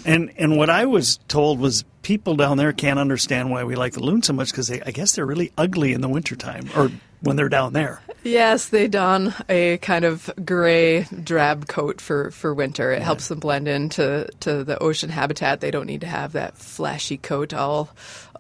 And 0.05 0.31
and 0.37 0.57
what 0.57 0.69
I 0.69 0.85
was 0.85 1.17
told 1.27 1.59
was 1.59 1.83
people 2.01 2.35
down 2.35 2.57
there 2.57 2.73
can't 2.73 2.99
understand 2.99 3.51
why 3.51 3.63
we 3.63 3.75
like 3.75 3.93
the 3.93 4.03
loon 4.03 4.21
so 4.23 4.33
much 4.33 4.51
because 4.51 4.71
I 4.71 4.91
guess 4.91 5.15
they're 5.15 5.25
really 5.25 5.51
ugly 5.57 5.93
in 5.93 6.01
the 6.01 6.09
wintertime 6.09 6.69
or 6.75 6.91
when 7.21 7.35
they're 7.35 7.49
down 7.49 7.73
there. 7.73 8.01
Yes, 8.23 8.69
they 8.69 8.88
don 8.88 9.33
a 9.47 9.77
kind 9.77 10.05
of 10.05 10.29
gray 10.45 11.03
drab 11.03 11.67
coat 11.67 12.01
for, 12.01 12.31
for 12.31 12.53
winter. 12.53 12.91
It 12.91 13.01
helps 13.01 13.27
them 13.27 13.39
blend 13.39 13.67
into 13.67 14.27
to 14.41 14.63
the 14.63 14.77
ocean 14.79 15.09
habitat. 15.09 15.62
They 15.62 15.71
don't 15.71 15.85
need 15.85 16.01
to 16.01 16.07
have 16.07 16.33
that 16.33 16.57
flashy 16.57 17.17
coat 17.17 17.53
all 17.53 17.89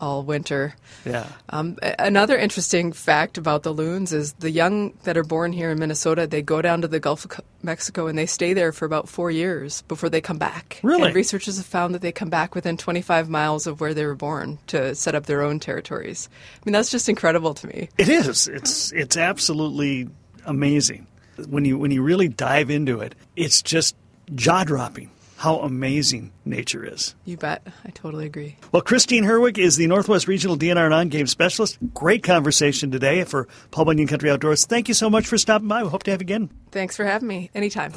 all 0.01 0.23
winter. 0.23 0.75
Yeah. 1.05 1.27
Um, 1.49 1.77
another 1.97 2.37
interesting 2.37 2.91
fact 2.91 3.37
about 3.37 3.63
the 3.63 3.71
loons 3.71 4.13
is 4.13 4.33
the 4.33 4.51
young 4.51 4.93
that 5.03 5.17
are 5.17 5.23
born 5.23 5.53
here 5.53 5.71
in 5.71 5.79
Minnesota, 5.79 6.27
they 6.27 6.41
go 6.41 6.61
down 6.61 6.81
to 6.81 6.87
the 6.87 6.99
Gulf 6.99 7.25
of 7.25 7.41
Mexico 7.61 8.07
and 8.07 8.17
they 8.17 8.25
stay 8.25 8.53
there 8.53 8.71
for 8.71 8.85
about 8.85 9.09
four 9.09 9.31
years 9.31 9.81
before 9.83 10.09
they 10.09 10.21
come 10.21 10.37
back. 10.37 10.79
Really? 10.83 11.07
And 11.07 11.15
researchers 11.15 11.57
have 11.57 11.65
found 11.65 11.93
that 11.95 12.01
they 12.01 12.11
come 12.11 12.29
back 12.29 12.55
within 12.55 12.77
25 12.77 13.29
miles 13.29 13.67
of 13.67 13.81
where 13.81 13.93
they 13.93 14.05
were 14.05 14.15
born 14.15 14.59
to 14.67 14.95
set 14.95 15.15
up 15.15 15.25
their 15.25 15.41
own 15.41 15.59
territories. 15.59 16.29
I 16.55 16.59
mean, 16.65 16.73
that's 16.73 16.91
just 16.91 17.09
incredible 17.09 17.53
to 17.55 17.67
me. 17.67 17.89
It 17.97 18.09
is. 18.09 18.47
It's 18.47 18.91
it's 18.91 19.17
absolutely 19.17 20.09
amazing. 20.45 21.07
When 21.47 21.65
you 21.65 21.77
when 21.77 21.91
you 21.91 22.01
really 22.01 22.27
dive 22.27 22.69
into 22.69 23.01
it, 23.01 23.15
it's 23.35 23.61
just 23.61 23.95
jaw 24.35 24.63
dropping 24.63 25.11
how 25.39 25.59
amazing 25.59 26.33
nature 26.43 26.83
is. 26.85 27.15
You 27.23 27.37
bet. 27.37 27.65
I 27.85 27.91
totally 27.91 28.25
agree. 28.25 28.57
Well, 28.73 28.81
Christine 28.81 29.23
Herwig 29.23 29.57
is 29.57 29.77
the 29.77 29.87
Northwest 29.87 30.27
Regional 30.27 30.57
DNR 30.57 30.89
non-game 30.89 31.27
specialist. 31.27 31.77
Great 31.93 32.23
conversation 32.23 32.91
today 32.91 33.23
for 33.23 33.47
Paul 33.71 33.85
Bunyan 33.85 34.07
Country 34.07 34.29
Outdoors. 34.29 34.65
Thank 34.65 34.89
you 34.89 34.93
so 34.93 35.09
much 35.09 35.27
for 35.27 35.37
stopping 35.37 35.69
by. 35.69 35.81
We 35.81 35.89
hope 35.89 36.03
to 36.03 36.11
have 36.11 36.21
you 36.21 36.25
again. 36.25 36.49
Thanks 36.71 36.97
for 36.97 37.05
having 37.05 37.29
me. 37.29 37.49
Anytime. 37.55 37.93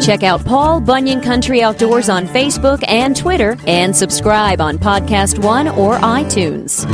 Check 0.00 0.24
out 0.24 0.44
Paul 0.44 0.80
Bunyan 0.80 1.20
Country 1.20 1.62
Outdoors 1.62 2.08
on 2.08 2.26
Facebook 2.26 2.82
and 2.88 3.14
Twitter 3.14 3.56
and 3.68 3.94
subscribe 3.94 4.60
on 4.60 4.78
Podcast 4.78 5.38
One 5.38 5.68
or 5.68 5.96
iTunes. 5.98 6.84